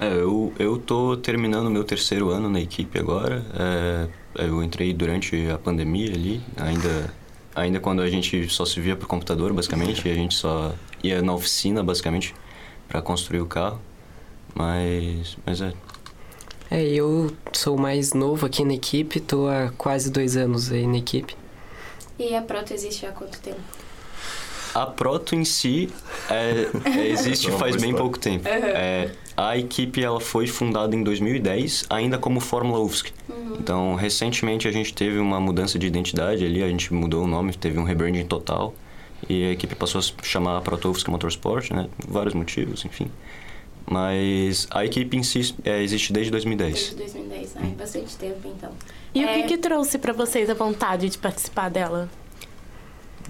É, 0.00 0.12
eu, 0.14 0.52
eu 0.58 0.78
tô 0.78 1.16
terminando 1.16 1.70
meu 1.70 1.84
terceiro 1.84 2.30
ano 2.30 2.48
na 2.48 2.60
equipe 2.60 2.98
agora, 2.98 3.44
é, 3.54 4.46
eu 4.46 4.62
entrei 4.62 4.92
durante 4.92 5.48
a 5.50 5.58
pandemia 5.58 6.12
ali, 6.12 6.42
ainda, 6.56 7.14
ainda 7.54 7.80
quando 7.80 8.02
a 8.02 8.10
gente 8.10 8.48
só 8.48 8.64
se 8.64 8.80
via 8.80 8.96
por 8.96 9.06
computador, 9.06 9.52
basicamente, 9.52 10.06
e 10.06 10.10
a 10.10 10.14
gente 10.14 10.34
só 10.34 10.74
ia 11.02 11.22
na 11.22 11.32
oficina, 11.32 11.82
basicamente, 11.82 12.34
para 12.88 13.00
construir 13.00 13.40
o 13.40 13.46
carro, 13.46 13.80
mas, 14.54 15.38
mas 15.46 15.60
é, 15.60 15.72
é, 16.72 16.82
eu 16.88 17.30
sou 17.52 17.76
mais 17.76 18.14
novo 18.14 18.46
aqui 18.46 18.64
na 18.64 18.72
equipe, 18.72 19.20
tô 19.20 19.46
há 19.46 19.70
quase 19.76 20.10
dois 20.10 20.36
anos 20.36 20.72
aí 20.72 20.86
na 20.86 20.96
equipe. 20.96 21.36
E 22.18 22.34
a 22.34 22.40
Proto 22.40 22.72
existe 22.72 23.04
há 23.04 23.12
quanto 23.12 23.38
tempo? 23.40 23.60
A 24.74 24.86
Proto 24.86 25.34
em 25.34 25.44
si 25.44 25.90
é, 26.30 26.66
é, 26.98 27.08
existe 27.12 27.50
faz 27.50 27.76
bem 27.76 27.94
pouco 27.94 28.18
tempo. 28.18 28.48
Uhum. 28.48 28.54
É, 28.54 29.10
a 29.36 29.58
equipe 29.58 30.02
ela 30.02 30.18
foi 30.18 30.46
fundada 30.46 30.96
em 30.96 31.02
2010, 31.02 31.84
ainda 31.90 32.16
como 32.16 32.40
Fórmula 32.40 32.80
UFSC. 32.80 33.12
Uhum. 33.28 33.56
Então, 33.60 33.94
recentemente 33.94 34.66
a 34.66 34.72
gente 34.72 34.94
teve 34.94 35.18
uma 35.18 35.38
mudança 35.38 35.78
de 35.78 35.86
identidade 35.86 36.42
ali, 36.42 36.62
a 36.62 36.68
gente 36.68 36.94
mudou 36.94 37.24
o 37.24 37.26
nome, 37.26 37.52
teve 37.54 37.78
um 37.78 37.84
rebranding 37.84 38.24
total. 38.24 38.74
E 39.28 39.44
a 39.44 39.50
equipe 39.52 39.74
passou 39.74 39.98
a 39.98 40.02
se 40.02 40.14
chamar 40.22 40.60
Proto 40.62 40.90
UFSC 40.90 41.10
Motorsport, 41.10 41.70
né? 41.70 41.88
Por 41.98 42.10
vários 42.10 42.34
motivos, 42.34 42.84
enfim. 42.84 43.10
Mas 43.86 44.66
a 44.70 44.84
equipe 44.84 45.16
em 45.16 45.22
si 45.22 45.54
é, 45.64 45.82
existe 45.82 46.12
desde 46.12 46.30
2010. 46.30 46.72
Desde 46.72 46.96
2010, 46.96 47.54
né? 47.54 47.74
Bastante 47.76 48.16
tempo, 48.16 48.40
então. 48.46 48.70
E 49.14 49.24
o 49.24 49.28
É, 49.28 49.42
que, 49.42 49.48
que 49.48 49.58
trouxe 49.58 49.98
pra 49.98 50.12
vocês 50.12 50.48
a 50.48 50.54
vontade 50.54 51.08
de 51.08 51.18
participar 51.18 51.68
dela? 51.68 52.08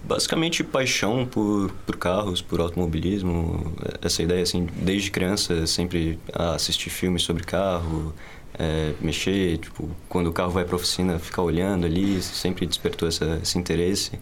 Basicamente 0.04 0.64
paixão 0.64 1.24
por, 1.26 1.70
por 1.86 1.96
carros, 1.96 2.42
por 2.42 2.60
automobilismo, 2.60 3.72
essa 4.02 4.22
ideia 4.22 4.42
assim, 4.42 4.66
desde 4.76 5.10
criança 5.10 5.66
sempre 5.66 6.18
assistir 6.32 6.90
filmes 6.90 7.22
sobre 7.22 7.44
carro, 7.44 8.12
é, 8.58 8.94
mexer, 9.00 9.58
tipo, 9.58 9.88
quando 10.08 10.26
o 10.28 10.32
carro 10.32 10.50
vai 10.50 10.64
para 10.64 10.74
oficina, 10.76 11.18
ficar 11.18 11.42
olhando 11.42 11.86
ali, 11.86 12.20
sempre 12.22 12.66
despertou 12.66 13.08
essa, 13.08 13.38
esse 13.42 13.58
interesse. 13.58 14.12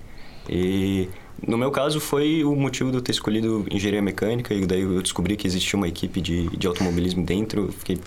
E 0.48 1.08
no 1.46 1.56
meu 1.58 1.70
caso 1.70 2.00
foi 2.00 2.44
o 2.44 2.54
motivo 2.54 2.90
de 2.90 2.96
eu 2.98 3.02
ter 3.02 3.12
escolhido 3.12 3.66
engenharia 3.70 4.02
mecânica 4.02 4.52
e 4.54 4.64
daí 4.66 4.82
eu 4.82 5.00
descobri 5.02 5.36
que 5.36 5.46
existia 5.46 5.76
uma 5.76 5.88
equipe 5.88 6.20
de, 6.20 6.48
de 6.56 6.66
automobilismo 6.66 7.24
dentro, 7.24 7.70
fiquei 7.72 7.98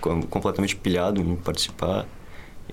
com- 0.00 0.22
completamente 0.22 0.76
pilhado 0.76 1.20
em 1.20 1.36
participar. 1.36 2.06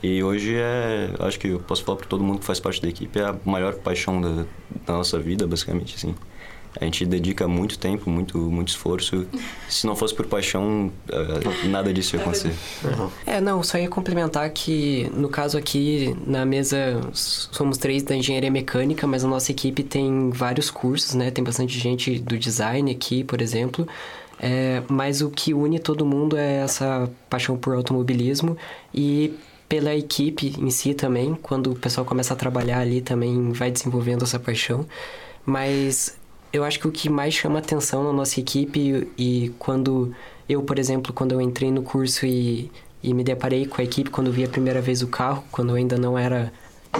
E 0.01 0.23
hoje 0.23 0.55
é, 0.55 1.13
acho 1.19 1.37
que 1.39 1.47
eu 1.47 1.59
posso 1.59 1.83
falar 1.83 1.97
para 1.97 2.07
todo 2.07 2.23
mundo 2.23 2.39
que 2.39 2.45
faz 2.45 2.59
parte 2.59 2.81
da 2.81 2.87
equipe, 2.87 3.19
é 3.19 3.23
a 3.23 3.35
maior 3.45 3.73
paixão 3.75 4.21
da, 4.21 4.45
da 4.85 4.93
nossa 4.93 5.19
vida, 5.19 5.45
basicamente, 5.47 5.95
assim. 5.95 6.15
A 6.79 6.85
gente 6.85 7.05
dedica 7.05 7.47
muito 7.47 7.79
tempo, 7.79 8.09
muito, 8.09 8.37
muito 8.37 8.69
esforço. 8.69 9.25
Se 9.67 9.87
não 9.87 9.95
fosse 9.95 10.13
por 10.13 10.27
paixão, 10.27 10.91
eh, 11.11 11.67
nada 11.67 11.91
disso 11.91 12.15
ia 12.15 12.21
acontecer. 12.21 12.53
É, 13.25 13.41
não, 13.41 13.63
só 13.63 13.77
ia 13.77 13.89
complementar 13.89 14.49
que, 14.51 15.09
no 15.13 15.29
caso 15.29 15.57
aqui, 15.57 16.15
na 16.25 16.45
mesa, 16.45 17.01
somos 17.11 17.77
três 17.77 18.03
da 18.03 18.15
engenharia 18.15 18.51
mecânica, 18.51 19.07
mas 19.07 19.25
a 19.25 19.27
nossa 19.27 19.51
equipe 19.51 19.83
tem 19.83 20.29
vários 20.29 20.69
cursos, 20.69 21.15
né? 21.15 21.31
Tem 21.31 21.43
bastante 21.43 21.77
gente 21.79 22.19
do 22.19 22.37
design 22.37 22.91
aqui, 22.91 23.23
por 23.23 23.41
exemplo. 23.41 23.87
É, 24.39 24.81
mas 24.87 25.21
o 25.21 25.29
que 25.29 25.53
une 25.53 25.79
todo 25.79 26.05
mundo 26.05 26.37
é 26.37 26.61
essa 26.61 27.09
paixão 27.29 27.57
por 27.57 27.75
automobilismo 27.75 28.57
e 28.93 29.33
pela 29.67 29.93
equipe 29.93 30.55
em 30.57 30.69
si 30.69 30.93
também. 30.93 31.35
Quando 31.41 31.71
o 31.71 31.75
pessoal 31.75 32.05
começa 32.05 32.33
a 32.33 32.37
trabalhar 32.37 32.79
ali, 32.79 33.01
também 33.01 33.51
vai 33.51 33.69
desenvolvendo 33.69 34.23
essa 34.23 34.39
paixão. 34.39 34.85
Mas 35.45 36.18
eu 36.51 36.63
acho 36.63 36.79
que 36.79 36.87
o 36.87 36.91
que 36.91 37.09
mais 37.09 37.33
chama 37.33 37.59
atenção 37.59 38.03
na 38.03 38.13
nossa 38.13 38.39
equipe 38.39 39.07
e 39.17 39.51
quando 39.59 40.13
eu, 40.47 40.61
por 40.63 40.79
exemplo, 40.79 41.13
quando 41.13 41.31
eu 41.33 41.41
entrei 41.41 41.71
no 41.71 41.83
curso 41.83 42.25
e, 42.25 42.71
e 43.03 43.13
me 43.13 43.23
deparei 43.23 43.65
com 43.67 43.81
a 43.81 43.83
equipe, 43.83 44.09
quando 44.09 44.31
vi 44.31 44.43
a 44.43 44.49
primeira 44.49 44.81
vez 44.81 45.01
o 45.01 45.07
carro, 45.07 45.43
quando 45.51 45.69
eu 45.69 45.75
ainda 45.75 45.97
não 45.97 46.17
era 46.17 46.51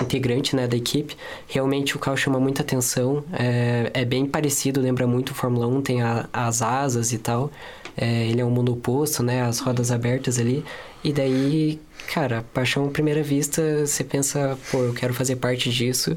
integrante 0.01 0.55
né, 0.55 0.67
da 0.67 0.77
equipe, 0.77 1.17
realmente 1.47 1.95
o 1.95 1.99
carro 1.99 2.15
chama 2.15 2.39
muita 2.39 2.61
atenção. 2.61 3.23
É, 3.33 3.89
é 3.93 4.05
bem 4.05 4.25
parecido, 4.25 4.79
lembra 4.79 5.07
muito 5.07 5.31
o 5.31 5.33
Fórmula 5.35 5.65
1, 5.67 5.81
tem 5.81 6.01
a- 6.03 6.29
as 6.31 6.61
asas 6.61 7.11
e 7.11 7.17
tal. 7.17 7.51
É, 7.97 8.27
ele 8.27 8.39
é 8.39 8.45
um 8.45 8.51
monoposto, 8.51 9.23
né? 9.23 9.41
As 9.41 9.59
rodas 9.59 9.91
abertas 9.91 10.37
ali. 10.39 10.63
E 11.03 11.11
daí, 11.11 11.79
cara, 12.13 12.45
paixão 12.53 12.85
à 12.85 12.89
primeira 12.89 13.23
vista, 13.23 13.85
você 13.85 14.03
pensa, 14.03 14.57
pô, 14.71 14.83
eu 14.83 14.93
quero 14.93 15.13
fazer 15.13 15.37
parte 15.37 15.69
disso. 15.71 16.15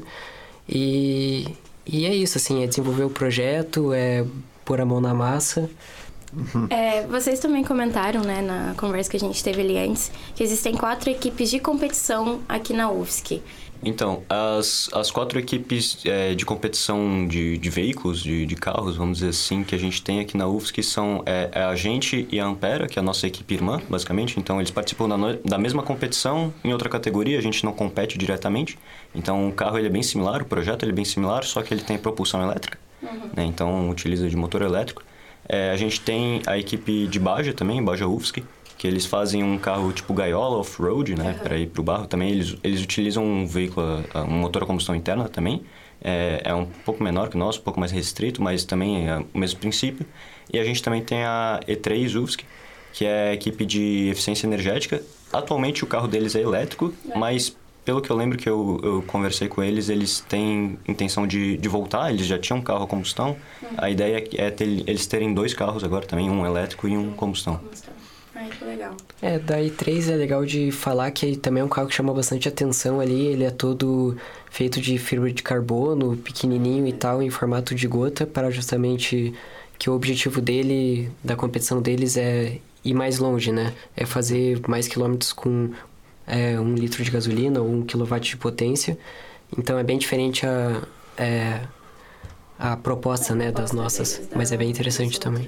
E, 0.69 1.47
e 1.85 2.05
é 2.05 2.15
isso, 2.15 2.37
assim, 2.37 2.63
é 2.63 2.67
desenvolver 2.67 3.03
o 3.03 3.09
projeto, 3.09 3.93
é 3.93 4.25
pôr 4.63 4.79
a 4.79 4.85
mão 4.85 5.01
na 5.01 5.13
massa. 5.13 5.69
É, 6.69 7.05
vocês 7.05 7.39
também 7.39 7.63
comentaram, 7.63 8.21
né, 8.21 8.41
na 8.41 8.73
conversa 8.75 9.09
que 9.09 9.17
a 9.17 9.19
gente 9.19 9.43
teve 9.43 9.61
ali 9.61 9.77
antes, 9.77 10.11
que 10.35 10.43
existem 10.43 10.75
quatro 10.75 11.09
equipes 11.09 11.49
de 11.49 11.59
competição 11.59 12.39
aqui 12.49 12.73
na 12.73 12.89
UFSC. 12.91 13.41
Então, 13.85 14.23
as, 14.29 14.89
as 14.93 15.11
quatro 15.11 15.37
equipes 15.37 15.97
eh, 16.05 16.33
de 16.35 16.45
competição 16.45 17.27
de, 17.27 17.57
de 17.57 17.69
veículos, 17.69 18.21
de, 18.21 18.45
de 18.45 18.55
carros, 18.55 18.95
vamos 18.95 19.17
dizer 19.19 19.29
assim, 19.31 19.63
que 19.63 19.75
a 19.75 19.77
gente 19.77 20.01
tem 20.01 20.19
aqui 20.19 20.37
na 20.37 20.47
UFSC 20.47 20.81
são 20.83 21.21
é, 21.25 21.49
é 21.51 21.63
a 21.63 21.75
gente 21.75 22.27
e 22.31 22.39
a 22.39 22.45
Ampera, 22.45 22.87
que 22.87 22.97
é 22.97 23.01
a 23.01 23.03
nossa 23.03 23.27
equipe 23.27 23.53
irmã, 23.53 23.81
basicamente. 23.89 24.39
Então, 24.39 24.59
eles 24.59 24.71
participam 24.71 25.07
da, 25.09 25.17
no- 25.17 25.37
da 25.43 25.57
mesma 25.57 25.83
competição 25.83 26.53
em 26.63 26.71
outra 26.71 26.87
categoria, 26.89 27.37
a 27.37 27.41
gente 27.41 27.63
não 27.65 27.73
compete 27.73 28.17
diretamente. 28.17 28.77
Então, 29.13 29.49
o 29.49 29.51
carro 29.53 29.77
ele 29.77 29.87
é 29.87 29.91
bem 29.91 30.03
similar, 30.03 30.41
o 30.41 30.45
projeto 30.45 30.83
ele 30.83 30.91
é 30.91 30.95
bem 30.95 31.05
similar, 31.05 31.43
só 31.43 31.61
que 31.61 31.73
ele 31.73 31.81
tem 31.81 31.97
propulsão 31.97 32.41
elétrica. 32.41 32.77
né? 33.35 33.43
Então, 33.45 33.89
utiliza 33.89 34.29
de 34.29 34.35
motor 34.35 34.61
elétrico. 34.61 35.03
É, 35.47 35.71
a 35.71 35.75
gente 35.75 35.99
tem 35.99 36.41
a 36.47 36.57
equipe 36.57 37.05
de 37.07 37.19
Baja 37.19 37.53
também, 37.53 37.83
Baja 37.83 38.07
UFSC, 38.07 38.43
que 38.83 38.87
eles 38.87 39.05
fazem 39.05 39.41
um 39.41 39.57
carro 39.57 39.93
tipo 39.93 40.13
gaiola 40.13 40.57
off-road, 40.57 41.15
né, 41.15 41.39
para 41.41 41.57
ir 41.57 41.67
pro 41.67 41.81
barro 41.81 42.05
também. 42.05 42.31
Eles, 42.31 42.57
eles 42.61 42.83
utilizam 42.83 43.23
um 43.23 43.47
veículo, 43.47 44.03
ah, 44.13 44.23
um 44.23 44.39
motor 44.39 44.63
a 44.63 44.65
combustão 44.65 44.93
interna 44.93 45.29
também. 45.29 45.63
É, 46.03 46.41
é 46.43 46.53
um 46.53 46.65
pouco 46.65 47.01
menor 47.01 47.29
que 47.29 47.37
o 47.37 47.39
nosso, 47.39 47.61
um 47.61 47.63
pouco 47.63 47.79
mais 47.79 47.93
restrito, 47.93 48.43
mas 48.43 48.65
também 48.65 49.07
é 49.07 49.23
o 49.33 49.37
mesmo 49.37 49.57
princípio. 49.61 50.05
E 50.51 50.59
a 50.59 50.65
gente 50.65 50.83
também 50.83 51.01
tem 51.01 51.23
a 51.23 51.61
E3 51.65 52.21
UFSC, 52.21 52.43
que 52.91 53.05
é 53.05 53.29
a 53.29 53.33
equipe 53.33 53.65
de 53.65 54.09
eficiência 54.09 54.45
energética. 54.45 55.01
Atualmente 55.31 55.85
o 55.85 55.87
carro 55.87 56.09
deles 56.09 56.35
é 56.35 56.41
elétrico, 56.41 56.93
mas 57.15 57.55
pelo 57.85 58.01
que 58.01 58.09
eu 58.09 58.17
lembro 58.17 58.37
que 58.37 58.49
eu, 58.49 58.81
eu 58.83 59.01
conversei 59.03 59.47
com 59.47 59.63
eles, 59.63 59.87
eles 59.87 60.19
têm 60.19 60.77
intenção 60.85 61.25
de, 61.25 61.55
de 61.55 61.69
voltar, 61.69 62.11
eles 62.11 62.27
já 62.27 62.37
tinham 62.37 62.59
um 62.59 62.61
carro 62.61 62.83
a 62.83 62.87
combustão. 62.87 63.37
A 63.77 63.89
ideia 63.89 64.21
é 64.35 64.51
ter, 64.51 64.83
eles 64.85 65.07
terem 65.07 65.33
dois 65.33 65.53
carros 65.53 65.85
agora 65.85 66.05
também, 66.05 66.29
um 66.29 66.45
elétrico 66.45 66.85
e 66.85 66.97
um 66.97 67.13
combustão. 67.13 67.61
Ai, 68.43 68.49
que 68.49 68.65
legal. 68.65 68.97
É, 69.21 69.39
da 69.39 69.57
i3 69.57 70.11
é 70.11 70.15
legal 70.17 70.45
de 70.45 70.69
falar 70.69 71.09
que 71.11 71.37
também 71.37 71.61
é 71.61 71.63
um 71.63 71.69
carro 71.69 71.87
que 71.87 71.95
chama 71.95 72.13
bastante 72.13 72.49
atenção 72.49 72.99
ali. 72.99 73.27
Ele 73.27 73.45
é 73.45 73.49
todo 73.49 74.17
feito 74.51 74.81
de 74.81 74.97
fibra 74.97 75.31
de 75.31 75.41
carbono, 75.41 76.17
pequenininho 76.17 76.85
e 76.85 76.91
tal, 76.91 77.23
em 77.23 77.29
formato 77.29 77.73
de 77.73 77.87
gota, 77.87 78.27
para 78.27 78.51
justamente 78.51 79.33
que 79.79 79.89
o 79.89 79.93
objetivo 79.93 80.41
dele, 80.41 81.09
da 81.23 81.37
competição 81.37 81.81
deles 81.81 82.17
é 82.17 82.57
ir 82.83 82.93
mais 82.93 83.17
longe, 83.17 83.49
né? 83.49 83.73
É 83.95 84.05
fazer 84.05 84.59
mais 84.67 84.89
quilômetros 84.89 85.31
com 85.31 85.71
é, 86.27 86.59
um 86.59 86.75
litro 86.75 87.01
de 87.01 87.11
gasolina 87.11 87.61
ou 87.61 87.69
um 87.69 87.81
quilowatt 87.81 88.29
de 88.29 88.35
potência. 88.35 88.97
Então 89.57 89.79
é 89.79 89.83
bem 89.83 89.97
diferente 89.97 90.45
a, 90.45 90.81
é, 91.17 91.61
a 92.59 92.75
proposta, 92.75 93.33
né, 93.33 93.53
das 93.53 93.71
nossas, 93.71 94.21
mas 94.35 94.51
é 94.51 94.57
bem 94.57 94.69
interessante 94.69 95.17
também. 95.17 95.47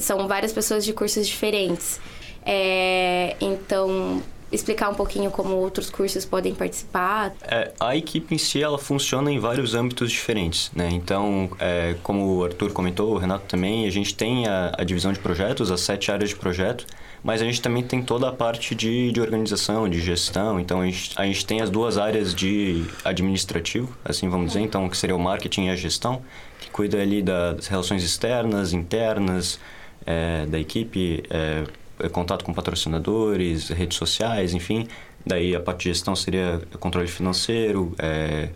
São 0.00 0.26
várias 0.28 0.52
pessoas 0.52 0.84
de 0.84 0.92
cursos 0.92 1.26
diferentes. 1.26 2.00
É, 2.44 3.36
então, 3.40 4.22
explicar 4.50 4.88
um 4.88 4.94
pouquinho 4.94 5.30
como 5.30 5.54
outros 5.54 5.90
cursos 5.90 6.24
podem 6.24 6.54
participar. 6.54 7.34
É, 7.42 7.72
a 7.78 7.94
equipe 7.94 8.34
em 8.34 8.38
si, 8.38 8.62
ela 8.62 8.78
funciona 8.78 9.30
em 9.30 9.38
vários 9.38 9.74
âmbitos 9.74 10.10
diferentes, 10.10 10.70
né? 10.74 10.88
Então, 10.90 11.50
é, 11.58 11.96
como 12.02 12.38
o 12.38 12.44
Arthur 12.44 12.72
comentou, 12.72 13.14
o 13.14 13.18
Renato 13.18 13.44
também, 13.46 13.86
a 13.86 13.90
gente 13.90 14.14
tem 14.14 14.46
a, 14.46 14.72
a 14.78 14.84
divisão 14.84 15.12
de 15.12 15.18
projetos, 15.18 15.70
as 15.70 15.80
sete 15.80 16.10
áreas 16.10 16.30
de 16.30 16.36
projeto, 16.36 16.86
mas 17.22 17.42
a 17.42 17.44
gente 17.44 17.60
também 17.60 17.82
tem 17.82 18.02
toda 18.02 18.28
a 18.28 18.32
parte 18.32 18.74
de, 18.74 19.12
de 19.12 19.20
organização, 19.20 19.88
de 19.88 20.00
gestão. 20.00 20.58
Então, 20.58 20.80
a 20.80 20.86
gente, 20.86 21.12
a 21.16 21.26
gente 21.26 21.44
tem 21.44 21.60
as 21.60 21.68
duas 21.68 21.98
áreas 21.98 22.34
de 22.34 22.84
administrativo, 23.04 23.94
assim 24.04 24.28
vamos 24.28 24.48
dizer, 24.48 24.60
então, 24.60 24.88
que 24.88 24.96
seria 24.96 25.16
o 25.16 25.18
marketing 25.18 25.66
e 25.66 25.70
a 25.70 25.76
gestão, 25.76 26.22
que 26.58 26.70
cuida 26.70 26.98
ali 26.98 27.20
das 27.20 27.66
relações 27.66 28.02
externas, 28.02 28.72
internas, 28.72 29.60
é, 30.06 30.46
da 30.46 30.58
equipe, 30.58 31.22
é, 31.30 31.64
é, 32.00 32.08
contato 32.08 32.44
com 32.44 32.52
patrocinadores, 32.54 33.68
redes 33.70 33.96
sociais, 33.98 34.54
enfim. 34.54 34.86
Daí 35.26 35.54
a 35.54 35.60
parte 35.60 35.82
de 35.84 35.88
gestão 35.90 36.14
seria 36.16 36.60
controle 36.80 37.08
financeiro, 37.08 37.94
é, 37.98 38.50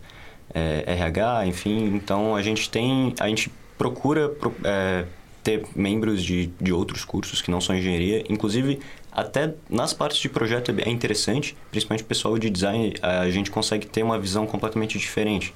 é, 0.54 0.84
RH, 0.86 1.46
enfim. 1.46 1.94
Então 1.94 2.34
a 2.36 2.42
gente 2.42 2.70
tem, 2.70 3.14
a 3.20 3.28
gente 3.28 3.50
procura 3.76 4.28
pro- 4.28 4.54
é, 4.64 5.04
ter 5.42 5.64
membros 5.74 6.22
de, 6.22 6.46
de 6.60 6.72
outros 6.72 7.04
cursos 7.04 7.42
que 7.42 7.50
não 7.50 7.60
são 7.60 7.76
engenharia, 7.76 8.24
inclusive 8.28 8.78
até 9.10 9.52
nas 9.68 9.92
partes 9.92 10.18
de 10.20 10.28
projeto 10.28 10.72
é 10.78 10.88
interessante, 10.88 11.54
principalmente 11.70 12.02
o 12.02 12.06
pessoal 12.06 12.38
de 12.38 12.48
design, 12.48 12.94
a 13.02 13.28
gente 13.28 13.50
consegue 13.50 13.86
ter 13.86 14.02
uma 14.02 14.18
visão 14.18 14.46
completamente 14.46 14.96
diferente, 14.98 15.52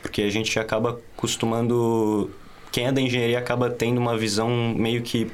porque 0.00 0.22
a 0.22 0.30
gente 0.30 0.58
acaba 0.58 0.98
costumando 1.16 2.30
quem 2.74 2.86
é 2.86 2.92
da 2.92 3.00
engenharia 3.00 3.38
acaba 3.38 3.70
tendo 3.70 3.98
uma 3.98 4.18
visão 4.18 4.50
meio 4.76 5.00
que 5.00 5.30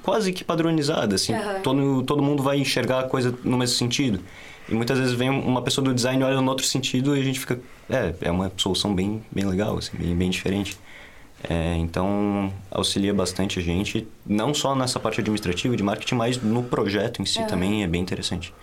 quase 0.00 0.32
que 0.32 0.44
padronizada, 0.44 1.16
assim. 1.16 1.34
Aham. 1.34 1.60
Todo, 1.60 2.02
todo 2.04 2.22
mundo 2.22 2.40
vai 2.40 2.56
enxergar 2.56 3.00
a 3.00 3.02
coisa 3.02 3.36
no 3.42 3.58
mesmo 3.58 3.76
sentido. 3.76 4.20
E 4.68 4.72
muitas 4.72 4.96
vezes 4.96 5.12
vem 5.12 5.28
uma 5.28 5.60
pessoa 5.60 5.84
do 5.84 5.92
design 5.92 6.22
olha 6.22 6.40
no 6.40 6.48
outro 6.48 6.64
sentido 6.64 7.16
e 7.16 7.20
a 7.20 7.24
gente 7.24 7.40
fica... 7.40 7.58
É, 7.90 8.14
é 8.20 8.30
uma 8.30 8.52
solução 8.56 8.94
bem, 8.94 9.24
bem 9.28 9.44
legal, 9.44 9.76
assim, 9.76 9.96
bem, 9.98 10.14
bem 10.14 10.30
diferente. 10.30 10.78
É, 11.50 11.74
então, 11.78 12.52
auxilia 12.70 13.12
bastante 13.12 13.58
a 13.58 13.62
gente, 13.62 14.06
não 14.24 14.54
só 14.54 14.72
nessa 14.76 15.00
parte 15.00 15.20
administrativa 15.20 15.74
e 15.74 15.76
de 15.76 15.82
marketing, 15.82 16.14
mas 16.14 16.40
no 16.40 16.62
projeto 16.62 17.20
em 17.20 17.26
si 17.26 17.40
Aham. 17.40 17.48
também 17.48 17.82
é 17.82 17.88
bem 17.88 18.00
interessante. 18.00 18.54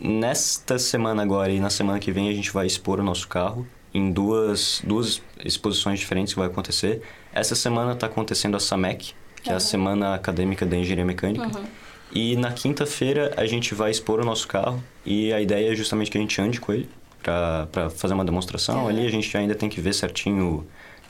Nesta 0.00 0.78
semana 0.78 1.22
agora 1.22 1.52
e 1.52 1.60
na 1.60 1.68
semana 1.68 1.98
que 1.98 2.10
vem 2.10 2.30
a 2.30 2.32
gente 2.32 2.50
vai 2.50 2.66
expor 2.66 2.98
o 3.00 3.02
nosso 3.02 3.28
carro 3.28 3.66
em 3.92 4.10
duas, 4.10 4.82
duas 4.84 5.22
exposições 5.44 5.98
diferentes 5.98 6.34
que 6.34 6.38
vai 6.38 6.48
acontecer. 6.48 7.02
Essa 7.32 7.54
semana 7.54 7.92
está 7.92 8.06
acontecendo 8.06 8.56
a 8.56 8.60
SAMEC, 8.60 9.14
que 9.42 9.50
é 9.50 9.54
a 9.54 9.60
Semana 9.60 10.14
Acadêmica 10.14 10.66
da 10.66 10.76
Engenharia 10.76 11.04
Mecânica. 11.04 11.46
Uhum. 11.58 11.64
E 12.12 12.36
na 12.36 12.52
quinta-feira 12.52 13.32
a 13.36 13.46
gente 13.46 13.74
vai 13.74 13.90
expor 13.90 14.20
o 14.20 14.24
nosso 14.24 14.48
carro 14.48 14.82
e 15.04 15.32
a 15.32 15.40
ideia 15.40 15.72
é 15.72 15.74
justamente 15.74 16.10
que 16.10 16.18
a 16.18 16.20
gente 16.20 16.40
ande 16.40 16.60
com 16.60 16.72
ele 16.72 16.88
para 17.22 17.90
fazer 17.90 18.14
uma 18.14 18.24
demonstração. 18.24 18.88
Ali 18.88 19.06
a 19.06 19.10
gente 19.10 19.34
ainda 19.36 19.54
tem 19.54 19.68
que 19.68 19.80
ver 19.80 19.92
certinho 19.92 20.66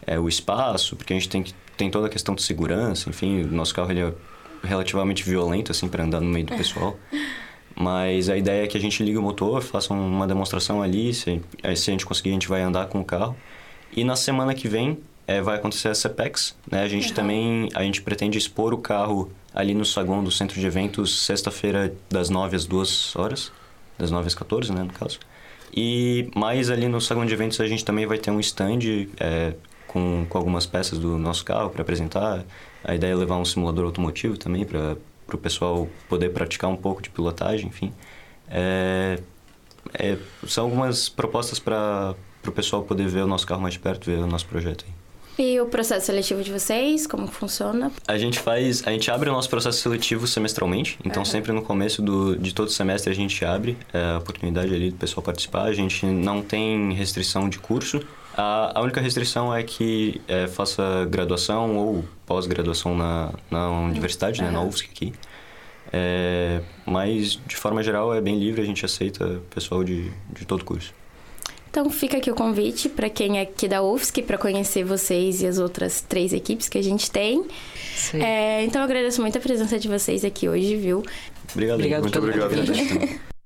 é, 0.07 0.19
o 0.19 0.29
espaço, 0.29 0.97
porque 0.97 1.13
a 1.13 1.17
gente 1.17 1.29
tem, 1.29 1.43
que, 1.43 1.55
tem 1.77 1.91
toda 1.91 2.07
a 2.07 2.11
questão 2.11 2.35
de 2.35 2.43
segurança, 2.43 3.09
enfim, 3.09 3.43
o 3.43 3.49
nosso 3.49 3.75
carro 3.75 3.91
ele 3.91 4.01
é 4.01 4.13
relativamente 4.65 5.23
violento 5.23 5.71
assim 5.71 5.89
para 5.89 6.03
andar 6.03 6.21
no 6.21 6.29
meio 6.29 6.47
do 6.47 6.57
pessoal. 6.57 6.97
Mas 7.81 8.29
a 8.29 8.37
ideia 8.37 8.65
é 8.65 8.67
que 8.67 8.77
a 8.77 8.81
gente 8.81 9.03
ligue 9.05 9.17
o 9.17 9.23
motor, 9.23 9.63
faça 9.63 9.95
uma 9.95 10.27
demonstração 10.27 10.83
ali, 10.83 11.15
se, 11.15 11.41
se 11.77 11.91
a 11.91 11.93
gente 11.93 12.05
conseguir 12.05 12.31
a 12.31 12.33
gente 12.33 12.49
vai 12.49 12.61
andar 12.61 12.87
com 12.87 13.01
o 13.01 13.05
carro. 13.05 13.37
E 13.97 14.03
na 14.03 14.17
semana 14.17 14.53
que 14.53 14.67
vem 14.67 14.99
é, 15.29 15.41
vai 15.41 15.57
acontecer 15.57 15.89
a 15.89 15.95
CEPEX, 15.95 16.57
né? 16.71 16.83
A 16.83 16.89
gente 16.89 17.11
uhum. 17.11 17.15
também, 17.15 17.69
a 17.75 17.83
gente 17.85 18.03
pretende 18.03 18.37
expor 18.37 18.75
o 18.75 18.79
carro 18.79 19.31
ali 19.55 19.75
no 19.75 19.85
saguão 19.85 20.25
do 20.25 20.31
centro 20.31 20.59
de 20.59 20.67
eventos, 20.67 21.25
sexta-feira, 21.25 21.95
das 22.11 22.31
9 22.31 22.57
às 22.57 22.65
2 22.65 23.15
horas, 23.15 23.53
das 23.99 24.11
9 24.11 24.27
às 24.27 24.35
14, 24.35 24.73
né, 24.73 24.83
no 24.83 24.93
caso. 24.93 25.21
E 25.75 26.31
mais 26.35 26.71
ali 26.71 26.89
no 26.89 27.01
saguão 27.01 27.27
de 27.27 27.33
eventos 27.33 27.61
a 27.61 27.67
gente 27.67 27.85
também 27.85 28.07
vai 28.07 28.19
ter 28.19 28.31
um 28.31 28.41
stand 28.41 29.07
é, 29.21 29.55
com, 29.87 30.27
com 30.29 30.39
algumas 30.39 30.67
peças 30.67 30.99
do 30.99 31.19
nosso 31.19 31.45
carro 31.45 31.71
para 31.71 31.83
apresentar. 31.83 32.45
A 32.83 32.95
ideia 32.95 33.13
é 33.13 33.15
levar 33.15 33.37
um 33.37 33.45
simulador 33.45 33.85
automotivo 33.85 34.37
também 34.37 34.65
para 34.65 34.97
o 35.37 35.39
pessoal 35.39 35.89
poder 36.09 36.31
praticar 36.31 36.71
um 36.71 36.77
pouco 36.77 37.03
de 37.03 37.11
pilotagem, 37.11 37.69
enfim. 37.69 37.93
É, 38.51 39.19
é, 39.95 40.17
são 40.47 40.65
algumas 40.65 41.09
propostas 41.09 41.59
para 41.59 42.15
o 42.47 42.53
pessoal 42.53 42.83
poder 42.83 43.09
ver 43.09 43.23
o 43.23 43.27
nosso 43.27 43.47
carro 43.47 43.61
mais 43.61 43.77
perto, 43.77 44.11
ver 44.11 44.19
o 44.19 44.27
nosso 44.27 44.47
projeto 44.47 44.85
aí. 44.87 44.99
E 45.39 45.61
o 45.61 45.67
processo 45.67 46.07
seletivo 46.07 46.43
de 46.43 46.51
vocês, 46.51 47.07
como 47.07 47.29
funciona? 47.29 47.93
A 48.09 48.19
gente 48.19 48.41
faz, 48.41 48.85
a 48.85 48.91
gente 48.91 49.09
abre 49.09 49.31
o 49.31 49.33
nosso 49.33 49.49
processo 49.49 49.79
seletivo 49.79 50.27
semestralmente, 50.27 50.99
então 51.05 51.23
uhum. 51.23 51.25
sempre 51.25 51.53
no 51.53 51.63
começo 51.63 52.03
do, 52.03 52.37
de 52.37 52.53
todo 52.53 52.73
semestre 52.73 53.13
a 53.13 53.15
gente 53.15 53.45
abre 53.45 53.79
é, 53.93 54.15
a 54.15 54.19
oportunidade 54.19 54.75
ali 54.75 54.91
do 54.91 54.97
pessoal 54.97 55.23
participar. 55.23 55.67
A 55.67 55.73
gente 55.73 56.05
não 56.05 56.43
tem 56.43 56.93
restrição 56.93 57.49
de 57.49 57.61
curso. 57.61 58.01
A, 58.39 58.79
a 58.79 58.83
única 58.83 59.01
restrição 59.01 59.53
é 59.53 59.65
que 59.65 60.21
é, 60.29 60.47
faça 60.47 61.05
graduação 61.11 61.77
ou 61.77 62.05
pós-graduação 62.25 62.97
na, 62.97 63.33
na 63.51 63.69
universidade, 63.69 64.41
uhum. 64.41 64.47
né, 64.47 64.53
na 64.53 64.63
UFSC 64.63 64.89
aqui. 64.89 65.13
É, 65.93 66.61
mas, 66.87 67.41
de 67.49 67.57
forma 67.57 67.83
geral, 67.83 68.15
é 68.15 68.21
bem 68.21 68.39
livre, 68.39 68.63
a 68.63 68.65
gente 68.65 68.85
aceita 68.85 69.43
pessoal 69.51 69.83
de, 69.83 70.09
de 70.31 70.47
todo 70.47 70.65
curso. 70.65 70.95
Então 71.69 71.91
fica 71.91 72.19
aqui 72.19 72.31
o 72.31 72.35
convite 72.35 72.89
para 72.89 73.11
quem 73.11 73.39
é 73.39 73.43
aqui 73.43 73.67
da 73.67 73.83
UFSC 73.83 74.23
para 74.23 74.39
conhecer 74.39 74.85
vocês 74.85 75.43
e 75.43 75.47
as 75.47 75.59
outras 75.59 76.01
três 76.01 76.33
equipes 76.33 76.69
que 76.69 76.79
a 76.79 76.83
gente 76.83 77.11
tem. 77.11 77.45
É, 78.15 78.65
então 78.65 78.81
eu 78.81 78.85
agradeço 78.85 79.21
muito 79.21 79.37
a 79.37 79.41
presença 79.41 79.81
de 79.81 79.89
vocês 79.89 80.25
aqui 80.25 80.49
hoje, 80.49 80.77
viu? 80.77 81.03
Obrigado, 81.53 81.75
obrigado 81.75 82.03
muito 82.03 82.19
obrigado. 82.19 83.19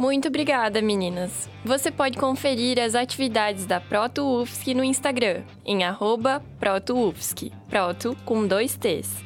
Muito 0.00 0.28
obrigada, 0.28 0.80
meninas. 0.80 1.46
Você 1.62 1.90
pode 1.90 2.16
conferir 2.16 2.78
as 2.80 2.94
atividades 2.94 3.66
da 3.66 3.78
Proto 3.78 4.40
UFSC 4.40 4.72
no 4.72 4.82
Instagram, 4.82 5.42
em 5.62 5.84
arroba 5.84 6.42
ProtoUFSC, 6.58 7.52
Proto 7.68 8.16
com 8.24 8.46
dois 8.46 8.74
T's 8.78 9.22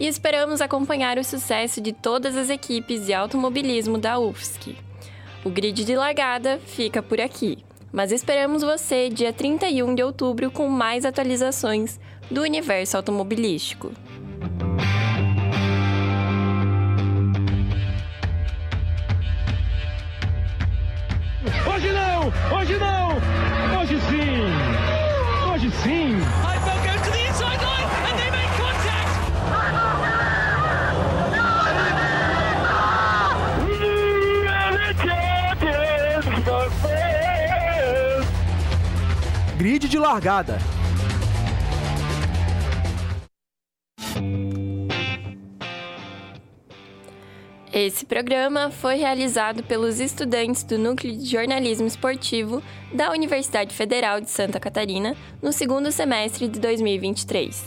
e 0.00 0.08
esperamos 0.08 0.60
acompanhar 0.60 1.16
o 1.16 1.22
sucesso 1.22 1.80
de 1.80 1.92
todas 1.92 2.36
as 2.36 2.50
equipes 2.50 3.06
de 3.06 3.14
automobilismo 3.14 3.98
da 3.98 4.18
UFSC. 4.18 4.74
O 5.44 5.48
grid 5.48 5.84
de 5.84 5.94
largada 5.94 6.58
fica 6.58 7.00
por 7.00 7.20
aqui, 7.20 7.58
mas 7.92 8.10
esperamos 8.10 8.62
você 8.62 9.08
dia 9.08 9.32
31 9.32 9.94
de 9.94 10.02
outubro 10.02 10.50
com 10.50 10.68
mais 10.68 11.04
atualizações 11.04 12.00
do 12.28 12.42
universo 12.42 12.96
automobilístico. 12.96 13.92
Hoje 21.66 21.92
não! 21.92 22.32
Hoje 22.56 22.78
não! 22.78 23.16
Hoje 23.80 24.00
sim! 24.08 25.50
Hoje 25.52 25.70
sim! 25.82 26.20
Grid 39.56 39.88
de 39.88 39.98
largada. 39.98 40.58
Esse 47.86 48.04
programa 48.04 48.68
foi 48.68 48.96
realizado 48.96 49.62
pelos 49.62 50.00
estudantes 50.00 50.64
do 50.64 50.76
Núcleo 50.76 51.16
de 51.16 51.24
Jornalismo 51.24 51.86
Esportivo 51.86 52.60
da 52.92 53.12
Universidade 53.12 53.72
Federal 53.72 54.20
de 54.20 54.28
Santa 54.28 54.58
Catarina 54.58 55.14
no 55.40 55.52
segundo 55.52 55.92
semestre 55.92 56.48
de 56.48 56.58
2023. 56.58 57.64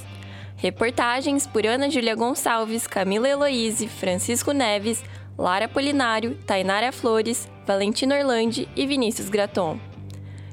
Reportagens 0.57 1.47
por 1.47 1.65
Ana 1.65 1.89
Júlia 1.89 2.15
Gonçalves, 2.15 2.85
Camila 2.85 3.29
Eloise, 3.29 3.87
Francisco 3.87 4.51
Neves, 4.51 5.01
Lara 5.37 5.69
Polinário, 5.69 6.37
Tainara 6.45 6.91
Flores, 6.91 7.49
Valentino 7.65 8.13
Orlandi 8.13 8.67
e 8.75 8.85
Vinícius 8.85 9.29
Graton. 9.29 9.79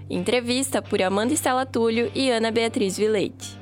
Entrevista 0.08 0.80
por 0.80 1.02
Amanda 1.02 1.34
Estela 1.34 1.66
Túlio 1.66 2.08
e 2.14 2.30
Ana 2.30 2.52
Beatriz 2.52 2.96
Vileite. 2.96 3.58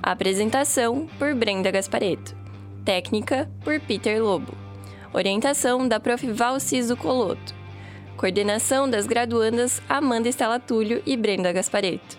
Apresentação 0.00 1.08
por 1.18 1.34
Brenda 1.34 1.72
Gaspareto. 1.72 2.36
Técnica 2.84 3.50
por 3.64 3.80
Peter 3.80 4.22
Lobo. 4.22 4.59
Orientação 5.12 5.88
da 5.88 5.98
Prof. 5.98 6.24
Valciso 6.30 6.96
Coloto. 6.96 7.52
Coordenação 8.16 8.88
das 8.88 9.06
graduandas 9.06 9.82
Amanda 9.88 10.28
Estela 10.28 10.60
Túlio 10.60 11.02
e 11.04 11.16
Brenda 11.16 11.52
Gaspareto. 11.52 12.16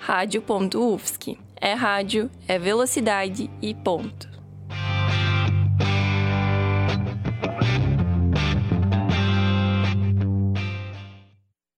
Rádio.UFSC. 0.00 1.38
É 1.56 1.72
rádio, 1.72 2.30
é 2.46 2.58
velocidade 2.58 3.50
e 3.62 3.74
ponto. 3.74 4.27